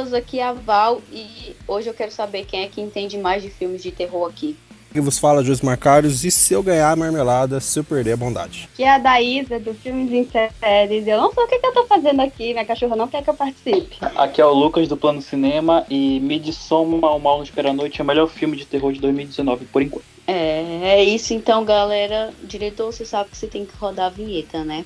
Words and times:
pessoas, 0.00 0.14
aqui 0.14 0.40
é 0.40 0.44
a 0.44 0.52
Val 0.52 1.02
e 1.12 1.54
hoje 1.68 1.88
eu 1.88 1.94
quero 1.94 2.10
saber 2.10 2.44
quem 2.44 2.62
é 2.62 2.68
que 2.68 2.80
entende 2.80 3.18
mais 3.18 3.42
de 3.42 3.50
filmes 3.50 3.82
de 3.82 3.90
terror 3.90 4.28
aqui. 4.28 4.56
Que 4.92 5.00
vos 5.00 5.18
fala 5.18 5.44
José 5.44 5.64
Marcários 5.64 6.24
e 6.24 6.32
se 6.32 6.52
eu 6.52 6.64
ganhar 6.64 6.90
a 6.90 6.96
marmelada, 6.96 7.60
se 7.60 7.78
eu 7.78 7.84
perder 7.84 8.12
a 8.12 8.16
bondade. 8.16 8.68
Que 8.74 8.82
é 8.82 8.90
a 8.90 8.98
Daísa 8.98 9.60
do 9.60 9.72
Filmes 9.72 10.10
em 10.10 10.28
Séries. 10.28 11.06
Eu 11.06 11.16
não 11.16 11.32
sei 11.32 11.44
o 11.44 11.46
que, 11.46 11.58
que 11.60 11.66
eu 11.66 11.72
tô 11.72 11.86
fazendo 11.86 12.20
aqui, 12.20 12.52
minha 12.52 12.64
cachorra 12.64 12.96
não 12.96 13.06
quer 13.06 13.22
que 13.22 13.30
eu 13.30 13.34
participe. 13.34 13.98
Aqui 14.16 14.40
é 14.40 14.44
o 14.44 14.52
Lucas 14.52 14.88
do 14.88 14.96
Plano 14.96 15.22
Cinema 15.22 15.86
e 15.88 16.18
Midsommar, 16.18 17.14
O 17.14 17.20
Mal 17.20 17.42
Espera 17.42 17.70
a 17.70 17.72
Noite 17.72 18.00
é 18.00 18.04
o 18.04 18.06
melhor 18.06 18.26
filme 18.26 18.56
de 18.56 18.64
terror 18.64 18.92
de 18.92 19.00
2019 19.00 19.66
por 19.66 19.80
enquanto. 19.80 20.04
É, 20.26 20.80
é 20.82 21.04
isso 21.04 21.34
então, 21.34 21.64
galera. 21.64 22.30
Diretor, 22.42 22.92
você 22.92 23.04
sabe 23.04 23.30
que 23.30 23.36
você 23.36 23.46
tem 23.46 23.64
que 23.64 23.76
rodar 23.76 24.06
a 24.06 24.10
vinheta, 24.10 24.64
né? 24.64 24.84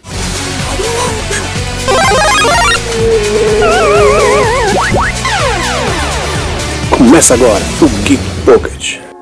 Começa 6.90 7.34
agora 7.34 7.62
o 7.80 7.88
Geek 8.04 8.22
Pocket. 8.44 9.13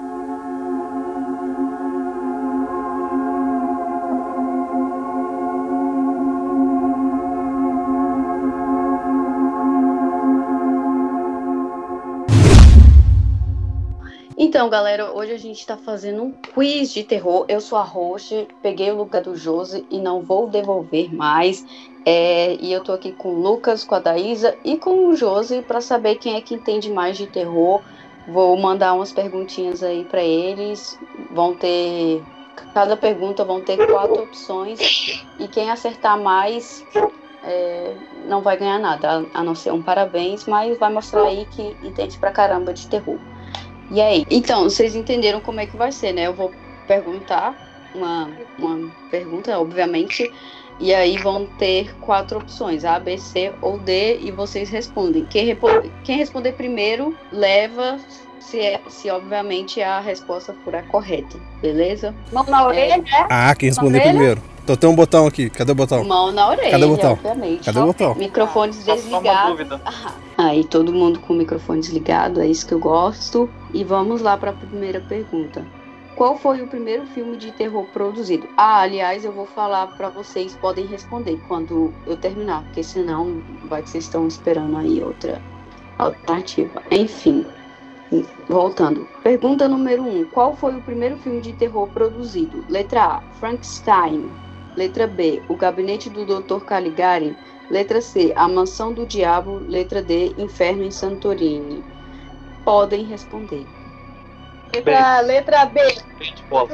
Então, 14.63 14.71
galera, 14.71 15.13
hoje 15.13 15.33
a 15.33 15.39
gente 15.39 15.67
tá 15.67 15.77
fazendo 15.77 16.23
um 16.23 16.31
quiz 16.31 16.93
de 16.93 17.03
terror. 17.03 17.45
Eu 17.49 17.61
sou 17.61 17.77
a 17.77 17.83
Roche, 17.83 18.47
peguei 18.63 18.93
o 18.93 18.97
lugar 18.97 19.21
do 19.21 19.35
Josi 19.35 19.85
e 19.91 19.99
não 19.99 20.23
vou 20.23 20.49
devolver 20.49 21.13
mais. 21.13 21.67
É, 22.07 22.55
e 22.55 22.73
eu 22.73 22.81
tô 22.81 22.93
aqui 22.93 23.11
com 23.11 23.31
o 23.31 23.43
Lucas, 23.43 23.83
com 23.83 23.97
a 23.97 23.99
Daísa 23.99 24.57
e 24.65 24.77
com 24.77 25.09
o 25.09 25.17
Josi 25.17 25.63
para 25.63 25.81
saber 25.81 26.15
quem 26.15 26.37
é 26.37 26.41
que 26.41 26.55
entende 26.55 26.93
mais 26.93 27.17
de 27.17 27.27
terror. 27.27 27.83
Vou 28.25 28.57
mandar 28.57 28.95
umas 28.95 29.11
perguntinhas 29.11 29.83
aí 29.83 30.05
para 30.05 30.23
eles. 30.23 30.97
Vão 31.29 31.57
ter. 31.57 32.23
Cada 32.73 32.97
pergunta 32.97 33.45
vão 33.45 33.61
ter 33.63 33.85
quatro 33.85 34.23
opções. 34.23 34.79
E 35.41 35.49
quem 35.49 35.73
acertar 35.73 36.17
mais 36.23 36.87
é, 37.43 37.97
não 38.29 38.43
vai 38.43 38.57
ganhar 38.57 38.79
nada, 38.79 39.27
a 39.35 39.43
não 39.43 39.57
ser 39.57 39.73
um 39.73 39.83
parabéns, 39.83 40.47
mas 40.47 40.79
vai 40.79 40.93
mostrar 40.93 41.25
aí 41.25 41.47
que 41.47 41.77
entende 41.83 42.17
pra 42.17 42.31
caramba 42.31 42.73
de 42.73 42.87
terror. 42.87 43.32
E 43.93 44.01
aí? 44.01 44.25
Então, 44.31 44.65
vocês 44.65 44.95
entenderam 44.95 45.41
como 45.43 45.61
é 45.61 45.67
que 45.67 45.77
vai 45.77 45.93
ser, 45.93 46.15
né? 46.15 46.27
Eu 46.27 46.35
vou 46.35 46.51
perguntar 46.87 47.55
uma, 47.93 48.35
uma 48.57 48.91
pergunta, 49.11 49.59
obviamente, 49.61 50.33
e 50.81 50.95
aí 50.95 51.19
vão 51.19 51.47
ter 51.59 51.95
quatro 51.99 52.39
opções, 52.39 52.87
A, 52.87 52.99
B, 52.99 53.19
C 53.19 53.53
ou 53.61 53.79
D, 53.79 54.19
e 54.21 54.31
vocês 54.31 54.71
respondem. 54.71 55.27
Quem, 55.27 55.55
quem 56.03 56.17
responder 56.17 56.55
primeiro 56.55 57.15
leva, 57.31 57.99
se, 58.43 58.59
é- 58.61 58.81
se 58.89 59.11
obviamente 59.11 59.81
a 59.83 60.01
resposta 60.01 60.55
for 60.65 60.75
a 60.75 60.83
correta, 60.83 61.39
beleza? 61.61 62.15
Mão 62.33 62.45
na 62.45 62.67
orelha, 62.67 62.99
né? 62.99 63.27
Ah, 63.31 63.55
quem 63.55 63.69
responder 63.69 64.01
primeiro. 64.01 64.43
Então 64.65 64.77
tem 64.77 64.89
um 64.89 64.95
botão 64.95 65.27
aqui. 65.27 65.51
Cadê 65.51 65.73
o 65.73 65.75
botão? 65.75 66.05
Mão 66.05 66.31
na 66.31 66.49
orelha, 66.49 66.71
Cadê 66.71 66.85
o 66.85 66.89
botão? 66.91 67.13
obviamente. 67.13 67.65
Cadê 67.65 67.79
o 67.81 67.87
botão? 67.87 68.15
Microfones 68.15 68.85
desligados. 68.85 69.59
dúvida. 69.59 69.81
Aí 70.39 70.63
todo 70.65 70.93
mundo 70.93 71.19
com 71.21 71.33
o 71.33 71.37
microfone 71.37 71.81
desligado, 71.81 72.41
é 72.41 72.47
isso 72.47 72.67
que 72.67 72.73
eu 72.75 72.79
gosto. 72.79 73.51
E 73.75 73.83
vamos 73.83 74.21
lá 74.23 74.37
para 74.37 74.51
a 74.51 74.55
primeira 74.55 75.01
pergunta. 75.01 75.65
Qual 76.15 76.39
foi 76.39 76.63
o 76.63 76.69
primeiro 76.69 77.07
filme 77.07 77.37
de 77.37 77.51
terror 77.53 77.85
produzido? 77.93 78.47
Ah, 78.57 78.81
aliás, 78.83 79.25
eu 79.25 79.33
vou 79.33 79.47
falar 79.47 79.87
para 79.97 80.11
vocês, 80.11 80.55
podem 80.61 80.87
responder 80.87 81.41
quando 81.49 81.93
eu 82.07 82.17
terminar, 82.17 82.63
porque 82.65 82.85
senão 82.85 83.43
vai 83.65 83.83
que 83.83 83.91
vocês 83.91 84.05
estão 84.05 84.29
esperando 84.29 84.77
aí 84.77 85.03
outra 85.03 85.41
alternativa. 85.99 86.83
Enfim, 86.91 87.45
voltando. 88.49 89.09
Pergunta 89.23 89.69
número 89.69 90.03
1. 90.03 90.21
Um, 90.21 90.25
qual 90.27 90.57
foi 90.57 90.77
o 90.77 90.83
primeiro 90.83 91.17
filme 91.19 91.41
de 91.41 91.53
terror 91.53 91.89
produzido? 91.89 92.65
Letra 92.69 93.03
A, 93.05 93.21
Frankenstein. 93.41 94.31
Letra 94.77 95.07
B, 95.07 95.43
O 95.49 95.57
Gabinete 95.57 96.09
do 96.09 96.25
Dr. 96.25 96.65
Caligari. 96.65 97.37
Letra 97.71 98.01
C, 98.01 98.33
A 98.37 98.49
Mansão 98.49 98.93
do 98.93 99.07
Diabo. 99.07 99.61
Letra 99.69 100.03
D, 100.03 100.35
Inferno 100.39 100.85
em 100.85 100.91
Santorini. 100.91 101.83
Podem 102.65 103.05
responder. 103.05 103.67
Letra, 104.75 105.21
letra 105.21 105.67
B. 105.67 105.81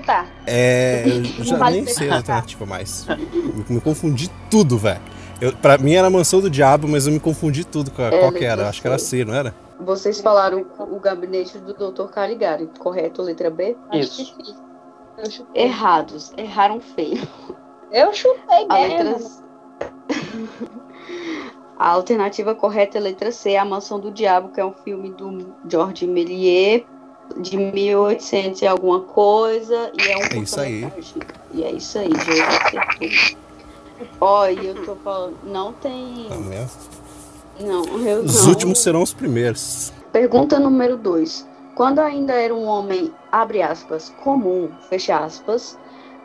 Tá. 0.06 0.26
É. 0.46 1.04
Eu 1.38 1.44
já 1.44 1.70
nem 1.70 1.84
sei 1.86 2.08
a 2.08 2.16
alternativa 2.16 2.64
mais. 2.64 3.06
Me, 3.08 3.64
me 3.68 3.80
confundi 3.80 4.30
tudo, 4.48 4.78
velho. 4.78 5.00
Eu, 5.40 5.52
pra 5.52 5.78
mim 5.78 5.94
era 5.94 6.08
Mansão 6.08 6.40
do 6.40 6.48
Diabo, 6.50 6.86
mas 6.86 7.06
eu 7.06 7.12
me 7.12 7.18
confundi 7.20 7.64
tudo. 7.64 7.90
Qual, 7.90 8.08
É, 8.08 8.18
qual 8.18 8.32
que 8.32 8.44
era? 8.44 8.68
Acho 8.68 8.80
que 8.80 8.86
era. 8.86 8.98
C, 8.98 9.24
não 9.24 9.34
era? 9.34 9.54
Vocês 9.80 10.20
falaram 10.20 10.66
O 10.78 10.98
Gabinete 10.98 11.58
do 11.58 11.72
Dr. 11.72 12.08
Caligari, 12.08 12.68
correto? 12.78 13.22
Letra 13.22 13.50
B? 13.50 13.76
Isso. 13.92 14.36
Errados. 15.54 16.32
Erraram 16.36 16.80
feio. 16.80 17.26
Eu 17.90 18.12
chutei 18.12 18.66
A 18.68 18.74
mesmo. 18.74 18.98
letra 18.98 19.48
A 21.78 21.90
alternativa 21.90 22.54
correta 22.54 22.98
é 22.98 23.00
a 23.00 23.04
letra 23.04 23.30
C, 23.30 23.56
A 23.56 23.64
Mansão 23.64 24.00
do 24.00 24.10
Diabo, 24.10 24.48
que 24.48 24.60
é 24.60 24.64
um 24.64 24.72
filme 24.72 25.10
do 25.10 25.54
George 25.68 26.06
Méliès 26.06 26.84
de 27.36 27.56
1800 27.56 28.62
e 28.62 28.66
alguma 28.66 29.00
coisa, 29.00 29.92
e 29.96 30.08
é 30.08 30.16
um 30.16 30.22
É 30.22 30.42
isso 30.42 30.60
aí. 30.60 30.92
E 31.52 31.62
é 31.62 31.70
isso 31.70 31.98
aí, 31.98 32.10
acertou. 32.12 33.38
Ó, 34.20 34.46
e 34.46 34.66
eu 34.66 34.84
tô 34.84 34.96
falando, 34.96 35.36
não 35.44 35.72
tem, 35.72 36.28
Não, 37.60 37.82
né? 37.84 37.90
não, 37.92 38.06
eu 38.06 38.20
Os 38.22 38.42
não. 38.42 38.50
últimos 38.50 38.78
serão 38.78 39.02
os 39.02 39.12
primeiros. 39.12 39.92
Pergunta 40.12 40.58
número 40.58 40.96
2. 40.96 41.46
Quando 41.74 42.00
ainda 42.00 42.32
era 42.32 42.54
um 42.54 42.64
homem, 42.64 43.12
abre 43.30 43.62
aspas, 43.62 44.12
comum, 44.22 44.68
fecha 44.88 45.16
aspas, 45.16 45.78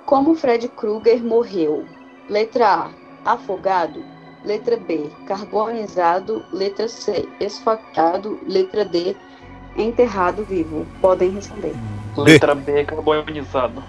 como 0.06 0.36
Fred 0.36 0.68
Krueger 0.70 1.24
morreu? 1.24 1.86
Letra 2.30 2.90
A, 3.26 3.34
afogado. 3.34 4.04
Letra 4.44 4.76
B, 4.78 5.10
carbonizado. 5.26 6.44
Letra 6.52 6.88
C, 6.88 7.28
esfaqueado. 7.40 8.40
Letra 8.48 8.84
D, 8.84 9.16
enterrado 9.78 10.44
vivo. 10.44 10.86
Podem 11.02 11.30
responder. 11.32 11.74
Letra 12.18 12.54
B, 12.54 12.84
carbonizado. 12.84 13.84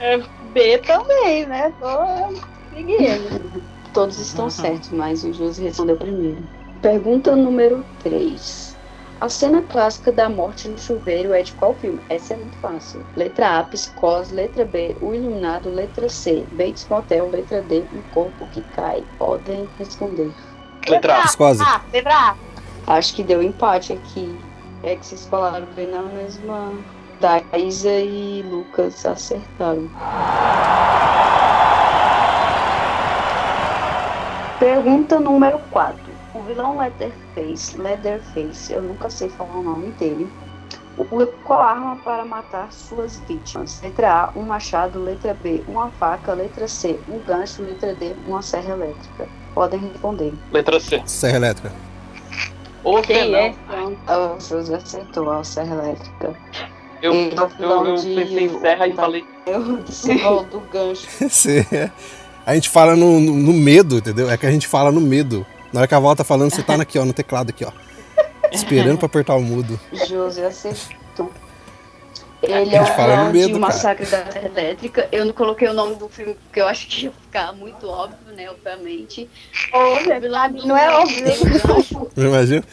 É, 0.00 0.18
B 0.52 0.78
também, 0.78 1.46
né? 1.46 1.72
Tô 1.78 2.74
seguindo. 2.74 3.62
Todos 3.92 4.18
estão 4.18 4.48
certos, 4.48 4.90
mas 4.90 5.22
o 5.22 5.32
José 5.32 5.64
respondeu 5.64 5.96
primeiro. 5.96 6.42
Pergunta 6.80 7.36
número 7.36 7.84
3. 8.02 8.72
A 9.20 9.28
cena 9.28 9.62
clássica 9.62 10.10
da 10.10 10.28
morte 10.28 10.66
no 10.66 10.76
chuveiro 10.76 11.32
é 11.32 11.42
de 11.42 11.52
qual 11.52 11.74
filme? 11.74 12.00
Essa 12.08 12.34
é 12.34 12.36
muito 12.38 12.56
fácil. 12.56 13.06
Letra 13.16 13.60
A, 13.60 13.62
Psicose. 13.64 14.34
Letra 14.34 14.64
B, 14.64 14.96
O 15.00 15.14
Iluminado. 15.14 15.68
Letra 15.68 16.08
C, 16.08 16.44
Bates 16.52 16.86
Motel. 16.88 17.30
Letra 17.30 17.62
D, 17.62 17.84
Um 17.92 18.02
Corpo 18.12 18.46
que 18.46 18.62
Cai. 18.74 19.04
Podem 19.18 19.68
responder. 19.78 20.32
Letra 20.88 21.18
A. 21.18 21.22
Viscose. 21.22 21.62
Ah, 21.62 21.82
letra 21.92 22.12
A. 22.12 22.36
Acho 22.94 23.14
que 23.14 23.22
deu 23.22 23.40
empate 23.40 23.92
aqui. 23.92 24.36
É 24.82 24.96
que 24.96 25.06
vocês 25.06 25.24
falaram 25.26 25.66
bem 25.76 25.86
na 25.86 26.02
mesma. 26.02 26.72
Daísa 27.20 27.92
e 27.92 28.42
Lucas 28.42 29.06
acertaram. 29.06 29.88
Pergunta 34.62 35.18
número 35.18 35.58
4. 35.72 35.98
O 36.36 36.42
vilão 36.42 36.78
Leatherface, 36.78 37.76
Leatherface, 37.76 38.72
eu 38.72 38.80
nunca 38.80 39.10
sei 39.10 39.28
falar 39.28 39.56
o 39.56 39.62
nome 39.64 39.88
dele, 39.98 40.30
usa 41.10 41.26
qual 41.42 41.62
arma 41.62 41.96
para 41.96 42.24
matar 42.24 42.70
suas 42.72 43.18
vítimas? 43.26 43.80
Letra 43.82 44.12
A, 44.32 44.38
um 44.38 44.42
machado. 44.42 45.02
Letra 45.02 45.34
B, 45.34 45.64
uma 45.66 45.90
faca. 45.90 46.32
Letra 46.32 46.68
C, 46.68 46.96
um 47.08 47.18
gancho. 47.26 47.60
Letra 47.60 47.92
D, 47.92 48.14
uma 48.24 48.40
serra 48.40 48.74
elétrica. 48.74 49.28
Podem 49.52 49.80
responder. 49.80 50.32
Letra 50.52 50.78
C. 50.78 51.02
Serra 51.06 51.38
Elétrica. 51.38 51.72
Ou 52.84 53.02
Quem 53.02 53.34
é? 53.34 53.56
Oh, 54.08 54.36
o 54.36 54.40
José 54.40 54.76
acertou 54.76 55.28
a 55.28 55.42
serra 55.42 55.74
elétrica. 55.74 56.36
Eu, 57.02 57.12
é 57.12 57.34
eu, 57.58 57.84
eu 57.84 57.94
de- 57.96 58.14
pensei 58.14 58.44
em 58.44 58.60
serra 58.60 58.86
e 58.86 58.94
falei. 58.94 59.24
Eu 59.44 59.78
disse 59.78 60.14
do 60.52 60.60
gancho. 60.70 61.08
A 62.44 62.54
gente 62.54 62.68
fala 62.68 62.96
no, 62.96 63.20
no- 63.20 63.34
no 63.34 63.52
medo, 63.52 63.98
entendeu? 63.98 64.30
É 64.30 64.36
que 64.36 64.46
a 64.46 64.50
gente 64.50 64.66
fala 64.66 64.90
no 64.90 65.00
medo. 65.00 65.46
Na 65.72 65.80
hora 65.80 65.88
que 65.88 65.94
a 65.94 65.98
Val 66.00 66.14
tá 66.16 66.24
falando, 66.24 66.50
você 66.50 66.62
tá 66.62 66.74
aqui, 66.80 66.98
ó, 66.98 67.04
no 67.04 67.12
teclado 67.12 67.50
aqui, 67.50 67.64
ó. 67.64 67.72
Esperando 68.50 68.98
pra 68.98 69.06
apertar 69.06 69.34
o 69.36 69.42
mudo. 69.42 69.78
José 70.06 70.46
acertou. 70.46 71.30
Ele 72.42 72.74
é 72.74 72.82
o 72.82 72.86
fala 72.86 73.30
medo, 73.30 73.46
de 73.46 73.52
cara. 73.52 73.58
Massacre 73.60 74.04
da 74.06 74.26
Serra 74.30 74.46
Elétrica. 74.48 75.08
Eu 75.12 75.24
não 75.24 75.32
coloquei 75.32 75.68
o 75.68 75.72
nome 75.72 75.94
do 75.94 76.08
filme 76.08 76.34
porque 76.34 76.60
eu 76.60 76.66
acho 76.66 76.88
que 76.88 77.04
ia 77.04 77.12
ficar 77.12 77.52
muito 77.52 77.88
óbvio, 77.88 78.18
né? 78.36 78.50
Obviamente. 78.50 79.30
Pra 79.70 80.48
mim 80.48 80.66
não 80.66 80.76
é 80.76 80.90
óbvio. 80.90 81.24
Não 82.16 82.26
imagina? 82.26 82.64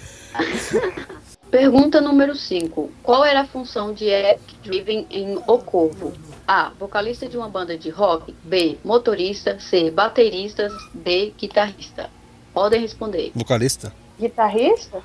Pergunta 1.52 2.02
número 2.02 2.36
5. 2.36 2.92
Qual 3.04 3.24
era 3.24 3.42
a 3.42 3.46
função 3.46 3.94
de 3.94 4.06
Eric 4.06 4.42
Driven 4.64 5.06
em 5.10 5.38
O 5.48 5.58
Corvo? 5.60 6.14
A. 6.50 6.72
Vocalista 6.80 7.30
de 7.30 7.38
uma 7.38 7.48
banda 7.48 7.78
de 7.78 7.92
rock. 7.92 8.36
B. 8.44 8.80
Motorista. 8.84 9.60
C. 9.60 9.92
Baterista. 9.92 10.68
D. 10.96 11.32
Guitarrista. 11.38 12.10
Podem 12.52 12.82
responder. 12.82 13.32
Vocalista? 13.36 13.94
Guitarrista? 14.20 15.00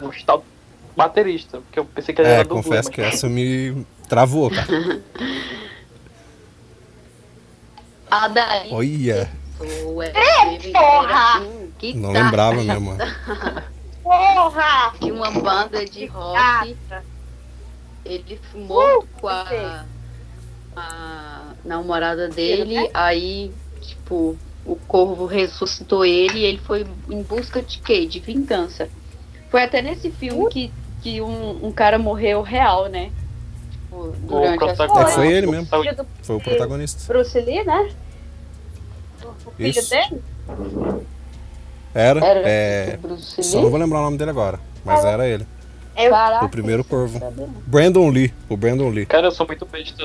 Vou 0.00 0.08
o 0.08 0.42
baterista, 0.96 1.60
porque 1.60 1.78
eu 1.78 1.84
pensei 1.84 2.14
que 2.14 2.22
ele 2.22 2.28
É, 2.28 2.34
era 2.36 2.44
do 2.44 2.48
confesso 2.48 2.90
que 2.90 3.02
essa 3.02 3.28
me 3.28 3.86
travou, 4.08 4.50
cara. 4.50 4.66
A 8.10 8.28
daí. 8.28 8.72
Olha, 8.72 9.30
porra! 10.72 11.42
Que 11.78 11.92
não 11.92 12.10
lembrava 12.10 12.62
mesmo. 12.62 12.96
Porra! 14.02 14.94
de 14.98 15.12
uma 15.12 15.30
banda 15.30 15.84
de 15.84 16.06
rock. 16.06 16.74
Gata. 16.88 17.13
Ele 18.04 18.38
fumou 18.52 19.00
Uh, 19.00 19.06
com 19.20 19.28
a, 19.28 19.84
a 20.76 21.52
namorada 21.64 22.28
dele, 22.28 22.74
né? 22.82 22.90
aí, 22.92 23.50
tipo, 23.80 24.36
o 24.66 24.76
corvo 24.76 25.26
ressuscitou 25.26 26.04
ele 26.04 26.40
e 26.40 26.44
ele 26.44 26.58
foi 26.58 26.86
em 27.08 27.22
busca 27.22 27.62
de 27.62 27.78
quê? 27.78 28.06
De 28.06 28.20
vingança. 28.20 28.88
Foi 29.50 29.62
até 29.62 29.80
nesse 29.80 30.10
filme 30.10 30.48
que, 30.50 30.72
que 31.02 31.20
um, 31.20 31.66
um 31.66 31.72
cara 31.72 31.98
morreu 31.98 32.42
real, 32.42 32.86
né? 32.88 33.10
Tipo, 33.70 34.12
durante 34.22 34.54
a 34.54 34.66
protagonista- 34.74 35.10
É, 35.10 35.14
foi 35.14 35.32
ele 35.32 35.46
mesmo. 35.46 35.66
Foi 36.22 36.36
o 36.36 36.40
protagonista. 36.40 37.12
Bruce 37.12 37.40
Lee, 37.40 37.64
né? 37.64 37.90
O 39.46 39.50
filho 39.52 39.68
Isso. 39.70 39.90
dele? 39.90 40.20
Era, 41.94 42.24
Era 42.26 42.40
é. 42.48 42.98
o 43.02 43.16
Só 43.16 43.60
não 43.62 43.70
vou 43.70 43.78
lembrar 43.78 44.00
o 44.00 44.02
nome 44.02 44.18
dele 44.18 44.30
agora. 44.30 44.58
Mas 44.84 45.04
era 45.04 45.26
ele. 45.28 45.46
Eu, 45.96 46.10
Caraca, 46.10 46.44
O 46.44 46.48
primeiro 46.48 46.82
corvo. 46.84 47.18
não. 47.20 47.48
Brandon 47.66 48.08
Lee. 48.08 48.32
O 48.48 48.56
Brandon 48.56 48.88
Lee. 48.90 49.06
Cara, 49.06 49.26
eu 49.28 49.30
sou 49.32 49.46
muito 49.46 49.64
besta. 49.66 50.02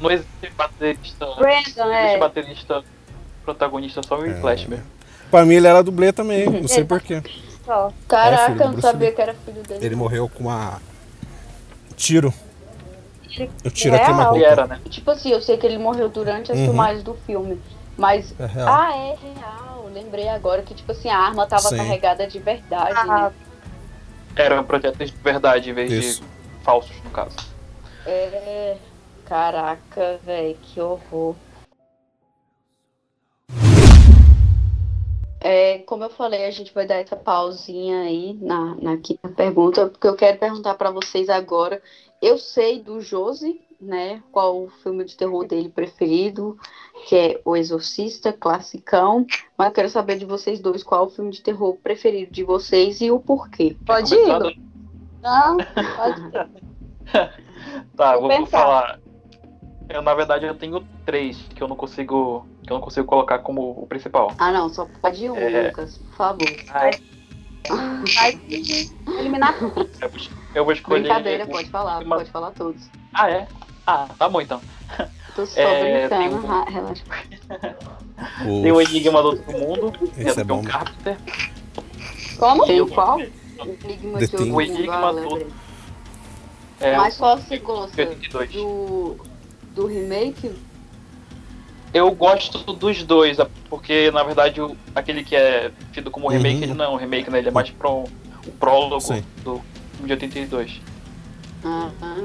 Não 0.00 0.10
existe 0.10 0.50
baterista. 0.56 1.26
Brandon, 1.26 1.40
Não 1.42 1.50
existe 1.58 1.80
é. 1.80 2.18
baterista 2.18 2.84
protagonista, 3.44 4.00
só 4.02 4.18
o 4.18 4.26
É. 4.26 4.34
Flash 4.40 4.66
mesmo. 4.66 4.84
Pra 5.30 5.44
mim 5.44 5.54
ele 5.54 5.66
era 5.66 5.82
dublê 5.82 6.12
também, 6.12 6.46
não 6.50 6.68
sei 6.68 6.84
porquê. 6.84 7.22
Só. 7.64 7.92
Caraca, 8.06 8.62
É, 8.62 8.66
eu 8.66 8.72
não 8.72 8.80
sabia 8.80 9.08
Lee. 9.08 9.16
que 9.16 9.22
era 9.22 9.34
filho 9.34 9.62
dele. 9.62 9.84
Ele 9.84 9.96
morreu 9.96 10.28
com 10.28 10.44
uma. 10.44 10.80
Tiro. 11.96 12.32
O 13.64 13.70
tiro 13.70 13.96
Real? 13.96 14.10
aqui 14.12 14.22
roupa. 14.22 14.44
era, 14.46 14.66
né? 14.66 14.80
Tipo 14.88 15.10
assim, 15.10 15.30
eu 15.30 15.42
sei 15.42 15.56
que 15.58 15.66
ele 15.66 15.76
morreu 15.78 16.08
durante 16.08 16.50
as 16.52 16.58
Uhum. 16.58 16.64
filmagens 16.66 17.02
do 17.02 17.14
filme. 17.26 17.60
Mas. 17.96 18.32
É. 18.38 18.44
Ah, 18.66 18.96
é 18.96 19.16
real. 19.22 19.90
Lembrei 19.92 20.28
agora 20.28 20.62
que, 20.62 20.74
tipo 20.74 20.92
assim, 20.92 21.08
a 21.08 21.18
arma 21.18 21.46
tava 21.46 21.68
Sim. 21.68 21.76
carregada 21.76 22.26
de 22.26 22.38
verdade, 22.38 22.94
Ah, 22.96 23.04
né? 23.04 23.32
Era 24.36 24.60
um 24.60 24.64
projeto 24.64 24.98
de 24.98 25.12
verdade 25.12 25.70
em 25.70 25.72
vez 25.72 25.90
Isso. 25.90 26.22
de 26.22 26.64
falsos, 26.64 26.94
no 27.02 27.10
caso. 27.10 27.36
É. 28.06 28.76
Caraca, 29.26 30.20
velho, 30.24 30.56
que 30.62 30.80
horror. 30.80 31.34
É, 35.40 35.78
como 35.80 36.04
eu 36.04 36.10
falei, 36.10 36.44
a 36.44 36.50
gente 36.50 36.72
vai 36.72 36.86
dar 36.86 36.96
essa 36.96 37.16
pausinha 37.16 38.02
aí 38.02 38.34
na, 38.40 38.76
na 38.76 38.96
quinta 38.96 39.28
pergunta, 39.28 39.88
porque 39.88 40.06
eu 40.06 40.16
quero 40.16 40.38
perguntar 40.38 40.74
pra 40.74 40.90
vocês 40.90 41.28
agora. 41.28 41.82
Eu 42.22 42.38
sei 42.38 42.80
do 42.80 43.00
Josi, 43.00 43.60
né? 43.80 44.22
Qual 44.30 44.64
o 44.64 44.70
filme 44.82 45.04
de 45.04 45.16
terror 45.16 45.44
dele 45.46 45.68
preferido, 45.68 46.56
que 47.06 47.14
é 47.14 47.40
O 47.44 47.56
Exorcista, 47.56 48.32
classicão. 48.32 49.24
Mas 49.56 49.68
eu 49.68 49.72
quero 49.72 49.88
saber 49.88 50.18
de 50.18 50.24
vocês 50.24 50.58
dois 50.58 50.82
qual 50.82 51.06
o 51.06 51.10
filme 51.10 51.30
de 51.30 51.40
terror 51.40 51.76
preferido 51.76 52.32
de 52.32 52.42
vocês 52.42 53.00
e 53.00 53.12
o 53.12 53.20
porquê. 53.20 53.76
Pode 53.86 54.12
ir? 54.12 54.60
Não, 55.22 55.56
pode 55.96 56.20
ir. 56.20 56.32
Tá, 57.96 58.16
Vou 58.16 58.28
vou, 58.28 58.46
falar. 58.46 58.98
Eu, 59.88 60.02
na 60.02 60.14
verdade, 60.14 60.46
eu 60.46 60.54
tenho 60.56 60.84
três 61.04 61.38
que 61.54 61.62
eu 61.62 61.68
não 61.68 61.76
consigo. 61.76 62.44
Que 62.64 62.72
eu 62.72 62.74
não 62.74 62.80
consigo 62.80 63.06
colocar 63.06 63.38
como 63.38 63.70
o 63.70 63.86
principal. 63.86 64.32
Ah, 64.36 64.50
não, 64.50 64.68
só 64.68 64.88
pode 65.00 65.24
ir 65.24 65.30
um, 65.30 65.36
É. 65.36 65.68
Lucas, 65.68 65.98
por 65.98 66.16
favor. 66.16 66.48
Ai, 66.70 66.90
vai 68.16 68.40
eliminar 69.16 69.56
tudo. 69.56 69.88
eu, 70.56 70.64
vou- 70.64 70.72
escolher. 70.72 71.02
Brincadeira, 71.02 71.46
pode 71.46 71.70
falar, 71.70 72.04
pode 72.04 72.30
falar 72.32 72.50
todos. 72.50 72.90
Ah, 73.14 73.30
é? 73.30 73.46
Ah, 73.86 74.08
tá 74.18 74.28
bom 74.28 74.40
então. 74.40 74.60
Tô 75.34 75.46
só 75.46 75.60
É, 75.60 76.08
tem 76.08 76.28
brincando, 76.28 76.46
um- 76.46 76.48
ra- 76.48 76.64
relaxa. 76.64 77.02
Tem 78.42 78.72
o. 78.72 78.80
Enigma 78.80 79.22
do 79.22 79.28
Outro 79.28 79.52
Mundo, 79.52 79.92
Esse 80.16 80.24
que 80.24 80.28
é 80.28 80.30
é 80.30 80.34
do 80.34 80.44
bom. 80.44 80.62
John 80.62 80.68
Carpenter. 80.68 81.16
Como? 82.38 82.66
Tem 82.66 82.80
o 82.80 82.86
qual? 82.88 83.20
Enigma 83.20 84.18
de 84.18 84.24
outro 84.36 84.54
O 84.54 84.60
Enigma 84.62 85.08
ah, 85.08 85.12
do-. 85.12 85.46
É, 86.80 86.96
Mas 86.96 87.16
qual 87.16 87.38
você 87.38 87.58
gosta? 87.58 88.00
82. 88.02 88.52
Do, 88.52 89.16
do 89.74 89.86
remake? 89.86 90.50
Eu 91.94 92.10
gosto 92.10 92.74
dos 92.74 93.02
dois, 93.04 93.38
porque 93.70 94.10
na 94.10 94.22
verdade 94.22 94.60
o- 94.60 94.76
aquele 94.94 95.22
que 95.24 95.34
é 95.36 95.70
tido 95.92 96.10
como 96.10 96.28
remake, 96.28 96.56
Uhum. 96.56 96.62
ele 96.64 96.74
não 96.74 96.84
é 96.84 96.88
um 96.88 96.96
remake, 96.96 97.30
né? 97.30 97.38
Ele 97.38 97.48
é 97.48 97.52
mais 97.52 97.70
pro, 97.70 98.04
o 98.46 98.52
prólogo 98.58 99.00
Sim. 99.00 99.22
do 99.44 99.62
de 100.00 100.12
82. 100.12 100.80
Ah, 101.64 101.90
ah. 102.02 102.16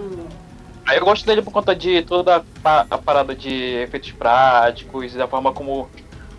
Eu 0.95 1.05
gosto 1.05 1.25
dele 1.25 1.41
por 1.41 1.51
conta 1.51 1.75
de 1.75 2.01
toda 2.03 2.37
a, 2.37 2.39
pa- 2.61 2.85
a 2.89 2.97
parada 2.97 3.35
de 3.35 3.49
efeitos 3.83 4.11
práticos 4.11 5.13
e 5.13 5.17
da 5.17 5.27
forma 5.27 5.51
como 5.53 5.89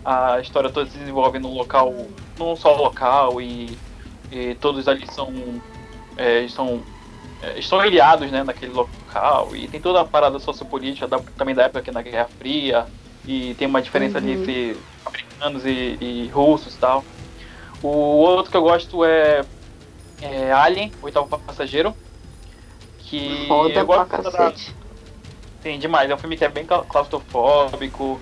a 0.05 0.39
história 0.39 0.69
toda 0.69 0.89
se 0.89 0.97
desenvolve 0.97 1.39
num 1.39 1.53
local, 1.53 1.93
num 2.37 2.55
só 2.55 2.75
local 2.75 3.41
e, 3.41 3.77
e 4.31 4.55
todos 4.55 4.87
ali 4.87 5.05
são, 5.11 5.31
é, 6.17 6.47
são 6.49 6.81
é, 7.41 7.57
estão 7.59 7.83
ilhados 7.85 8.29
né, 8.31 8.43
naquele 8.43 8.73
local 8.73 9.55
e 9.55 9.67
tem 9.67 9.79
toda 9.79 10.01
a 10.01 10.05
parada 10.05 10.39
sociopolítica 10.39 11.07
da, 11.07 11.19
também 11.37 11.55
da 11.55 11.63
época 11.63 11.81
que 11.81 11.89
é 11.89 11.93
na 11.93 12.01
Guerra 12.01 12.29
Fria 12.37 12.85
e 13.25 13.53
tem 13.55 13.67
uma 13.67 13.81
diferença 13.81 14.17
ali 14.17 14.35
Uhum. 14.35 14.41
entre 14.41 14.77
americanos 15.05 15.65
e, 15.65 15.97
e 16.01 16.29
russos 16.33 16.75
e 16.75 16.77
tal. 16.79 17.03
O 17.81 17.87
outro 17.89 18.51
que 18.51 18.57
eu 18.57 18.61
gosto 18.63 19.03
é, 19.03 19.43
é 20.21 20.51
Alien, 20.51 20.91
o 21.01 21.05
oitavo 21.05 21.27
passageiro. 21.39 21.93
Que 23.19 23.45
Foda 23.47 23.69
eu 23.69 23.85
pra 23.85 24.03
gosto 24.05 24.23
da, 24.23 24.31
cacete. 24.31 24.75
Sim, 25.61 25.77
demais. 25.79 26.09
É 26.09 26.15
um 26.15 26.17
filme 26.17 26.35
que 26.35 26.43
é 26.43 26.49
bem 26.49 26.65
cla- 26.65 26.83
claustrofóbico. 26.83 28.19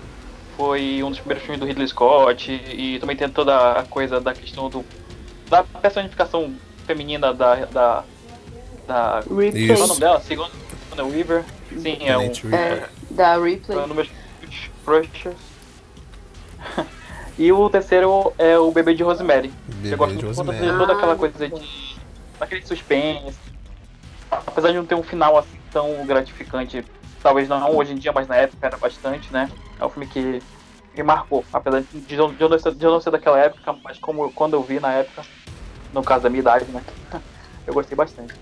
Foi 0.56 1.02
um 1.02 1.08
dos 1.08 1.18
primeiros 1.18 1.42
filmes 1.44 1.60
do 1.60 1.66
Ridley 1.66 1.88
Scott. 1.88 2.52
E 2.52 2.98
também 2.98 3.16
tem 3.16 3.28
toda 3.28 3.72
a 3.80 3.82
coisa 3.84 4.20
da 4.20 4.34
questão 4.34 4.68
do. 4.68 4.84
da 5.48 5.64
personificação 5.64 6.54
feminina 6.86 7.32
da. 7.32 7.54
da. 7.66 8.04
da 8.86 9.22
qual 9.26 9.40
é 9.42 9.74
o 9.82 9.86
nome 9.86 10.00
dela? 10.00 10.20
Segunda 10.20 10.50
Weaver. 10.98 11.44
Sim, 11.78 11.96
é 12.02 12.18
um. 12.18 12.30
É, 12.54 12.88
da 13.10 13.36
Foi 13.36 13.50
Replay. 13.52 13.78
um 13.78 13.86
dos 13.88 13.96
meus 13.96 14.10
crushes. 14.84 15.34
e 17.38 17.50
o 17.50 17.70
terceiro 17.70 18.32
é 18.38 18.58
o 18.58 18.70
Bebê 18.70 18.94
de 18.94 19.02
Rosemary. 19.02 19.50
Bebê 19.66 19.94
Eu 19.94 19.98
gosto 19.98 20.16
de 20.16 20.26
Rosemary. 20.26 20.58
toda 20.78 20.92
Ah, 20.92 20.96
aquela 20.96 21.14
muito 21.16 21.38
coisa 21.38 21.48
de. 21.56 21.96
daquele 22.38 22.66
suspense. 22.66 23.51
Apesar 24.46 24.70
de 24.70 24.76
não 24.76 24.86
ter 24.86 24.94
um 24.94 25.02
final 25.02 25.36
assim 25.38 25.60
tão 25.72 26.04
gratificante, 26.06 26.86
talvez 27.22 27.48
não 27.48 27.76
hoje 27.76 27.92
em 27.92 27.98
dia, 27.98 28.12
mas 28.12 28.26
na 28.28 28.36
época 28.36 28.66
era 28.66 28.78
bastante, 28.78 29.32
né? 29.32 29.50
É 29.78 29.86
um 29.86 29.90
filme 29.90 30.06
que 30.08 30.44
me 30.94 31.02
marcou. 31.02 31.46
Apesar 31.52 31.82
de 31.92 32.14
eu, 32.14 32.32
de 32.32 32.42
eu 32.42 32.48
não, 32.48 32.58
ser, 32.58 32.74
de 32.74 32.84
eu 32.84 32.90
não 32.90 33.00
ser 33.00 33.10
daquela 33.10 33.38
época, 33.38 33.78
mas 33.84 33.98
como 33.98 34.32
quando 34.32 34.54
eu 34.54 34.64
vi 34.64 34.80
na 34.80 34.92
época, 34.94 35.22
no 35.92 36.04
caso 36.04 36.22
da 36.24 36.30
minha 36.30 36.40
idade, 36.40 36.70
né? 36.70 36.84
Eu 37.66 37.74
gostei 37.74 37.96
bastante. 37.96 38.34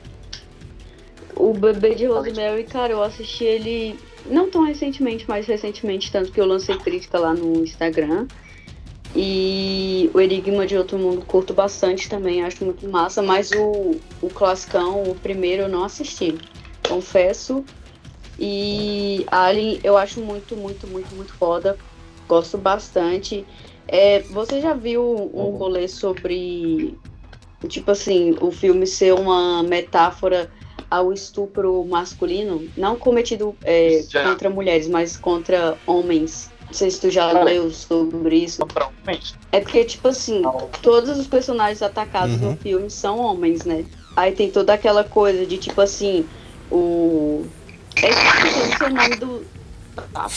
O 1.37 1.53
Bebê 1.53 1.95
de 1.95 2.07
Rosemary, 2.07 2.65
cara, 2.65 2.93
eu 2.93 3.03
assisti 3.03 3.45
ele 3.45 4.01
não 4.25 4.51
tão 4.51 4.65
recentemente, 4.65 5.27
mas 5.29 5.47
recentemente, 5.47 6.11
tanto 6.11 6.33
que 6.33 6.41
eu 6.41 6.47
lancei 6.47 6.79
crítica 6.79 7.19
lá 7.19 7.35
no 7.35 7.63
Instagram. 7.63 8.29
E 9.15 10.11
o 10.15 10.21
Enigma 10.21 10.67
de 10.67 10.77
Outro 10.77 10.97
Mundo 10.99 11.27
curto 11.27 11.53
bastante 11.53 12.09
também, 12.09 12.43
acho 12.43 12.65
muito 12.65 12.87
massa, 12.89 13.21
mas 13.23 13.51
o, 13.51 13.97
o 14.23 14.31
classicão, 14.31 15.11
o 15.11 15.15
primeiro, 15.17 15.63
eu 15.63 15.69
não 15.69 15.85
assisti, 15.85 16.39
confesso. 16.89 17.65
E 18.39 19.27
Alien 19.31 19.81
eu 19.83 19.97
acho 19.97 20.21
muito, 20.21 20.57
muito, 20.57 20.87
muito, 20.87 21.15
muito 21.15 21.35
foda. 21.35 21.77
Gosto 22.29 22.57
bastante. 22.57 23.47
É, 23.89 24.21
você 24.23 24.61
já 24.61 24.73
viu 24.73 25.03
um 25.35 25.51
rolê 25.51 25.89
sobre, 25.89 26.97
tipo 27.69 27.91
assim, 27.91 28.37
o 28.41 28.53
filme 28.53 28.87
ser 28.87 29.13
uma 29.13 29.63
metáfora 29.65 30.49
ao 30.89 31.13
estupro 31.13 31.85
masculino, 31.85 32.69
não 32.77 32.97
cometido 32.97 33.57
é, 33.63 34.03
contra 34.25 34.49
mulheres, 34.49 34.89
mas 34.89 35.17
contra 35.17 35.77
homens. 35.87 36.51
Não 36.71 36.75
sei 36.75 36.89
se 36.89 37.01
tu 37.01 37.11
já 37.11 37.33
Cara. 37.33 37.43
leu 37.45 37.69
sobre 37.73 38.37
isso. 38.37 38.65
Provavelmente. 38.65 39.35
É 39.51 39.59
porque, 39.61 39.85
tipo 39.85 40.07
assim, 40.07 40.41
todos 40.81 41.19
os 41.19 41.27
personagens 41.27 41.83
atacados 41.83 42.41
Uhum. 42.41 42.53
no 42.53 42.57
filme 42.57 42.89
são 42.89 43.19
homens, 43.19 43.65
né? 43.65 43.85
Aí 44.17 44.31
tem 44.31 44.49
toda 44.53 44.73
aquela 44.75 45.03
coisa 45.03 45.45
de, 45.45 45.59
tipo 45.59 45.81
assim, 45.81 46.25
o. 46.71 47.45
É, 47.97 48.09
eu 48.09 48.67
não 48.69 48.79
sei 48.79 48.87
o 48.87 48.91
nome 48.95 49.17
do. 49.17 49.47
Ah, 50.15 50.29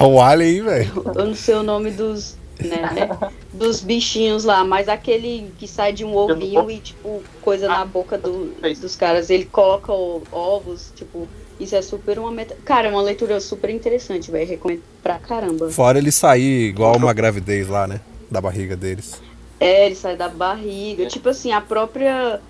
Ah, 0.00 0.02
o 0.04 0.20
Alien 0.20 0.50
aí, 0.50 0.60
velho. 0.62 1.02
eu 1.14 1.26
não 1.26 1.34
sei 1.34 1.54
o 1.54 1.62
nome 1.62 1.92
dos. 1.92 2.36
Né, 2.60 3.08
dos 3.52 3.80
bichinhos 3.82 4.42
lá, 4.42 4.64
mas 4.64 4.88
aquele 4.88 5.52
que 5.60 5.68
sai 5.68 5.92
de 5.92 6.04
um 6.04 6.16
ovinho 6.16 6.68
e, 6.68 6.80
tipo, 6.80 7.22
coisa 7.40 7.68
na 7.68 7.84
boca 7.84 8.18
do- 8.18 8.52
dos 8.80 8.96
caras, 8.96 9.30
ele 9.30 9.44
coloca 9.44 9.92
o- 9.92 10.24
ovos, 10.32 10.90
tipo, 10.96 11.28
isso 11.60 11.74
é 11.76 11.82
super 11.82 12.18
uma 12.18 12.30
meta. 12.30 12.56
Cara, 12.64 12.88
é 12.88 12.90
uma 12.90 13.02
leitura 13.02 13.40
super 13.40 13.70
interessante, 13.70 14.30
velho. 14.30 14.48
Recomendo 14.48 14.82
pra 15.02 15.18
caramba. 15.18 15.70
Fora 15.70 15.98
ele 15.98 16.12
sair 16.12 16.68
igual 16.68 16.96
uma 16.96 17.12
gravidez 17.12 17.68
lá, 17.68 17.86
né? 17.86 18.00
Da 18.30 18.40
barriga 18.40 18.76
deles. 18.76 19.20
É, 19.60 19.86
ele 19.86 19.94
sai 19.94 20.16
da 20.16 20.28
barriga. 20.28 21.06
Tipo 21.06 21.28
assim, 21.30 21.52
a 21.52 21.60
própria. 21.60 22.40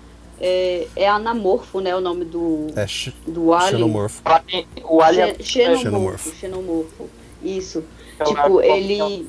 É, 0.41 0.87
é 0.95 1.07
anamorfo, 1.09 1.81
né? 1.81 1.93
O 1.95 1.99
nome 1.99 2.23
do, 2.23 2.67
É 2.75 2.85
do 3.29 3.53
alien. 3.53 3.71
xenomorfo. 3.71 4.21
O 4.85 5.01
Alien 5.01 5.35
Xe- 5.39 5.43
Xenomorfo, 5.43 5.79
Xenomorfo. 5.83 6.35
xenomorfo. 6.39 7.09
Isso. 7.43 7.83
é 8.19 8.23
Tipo, 8.23 8.61
ele. 8.61 9.27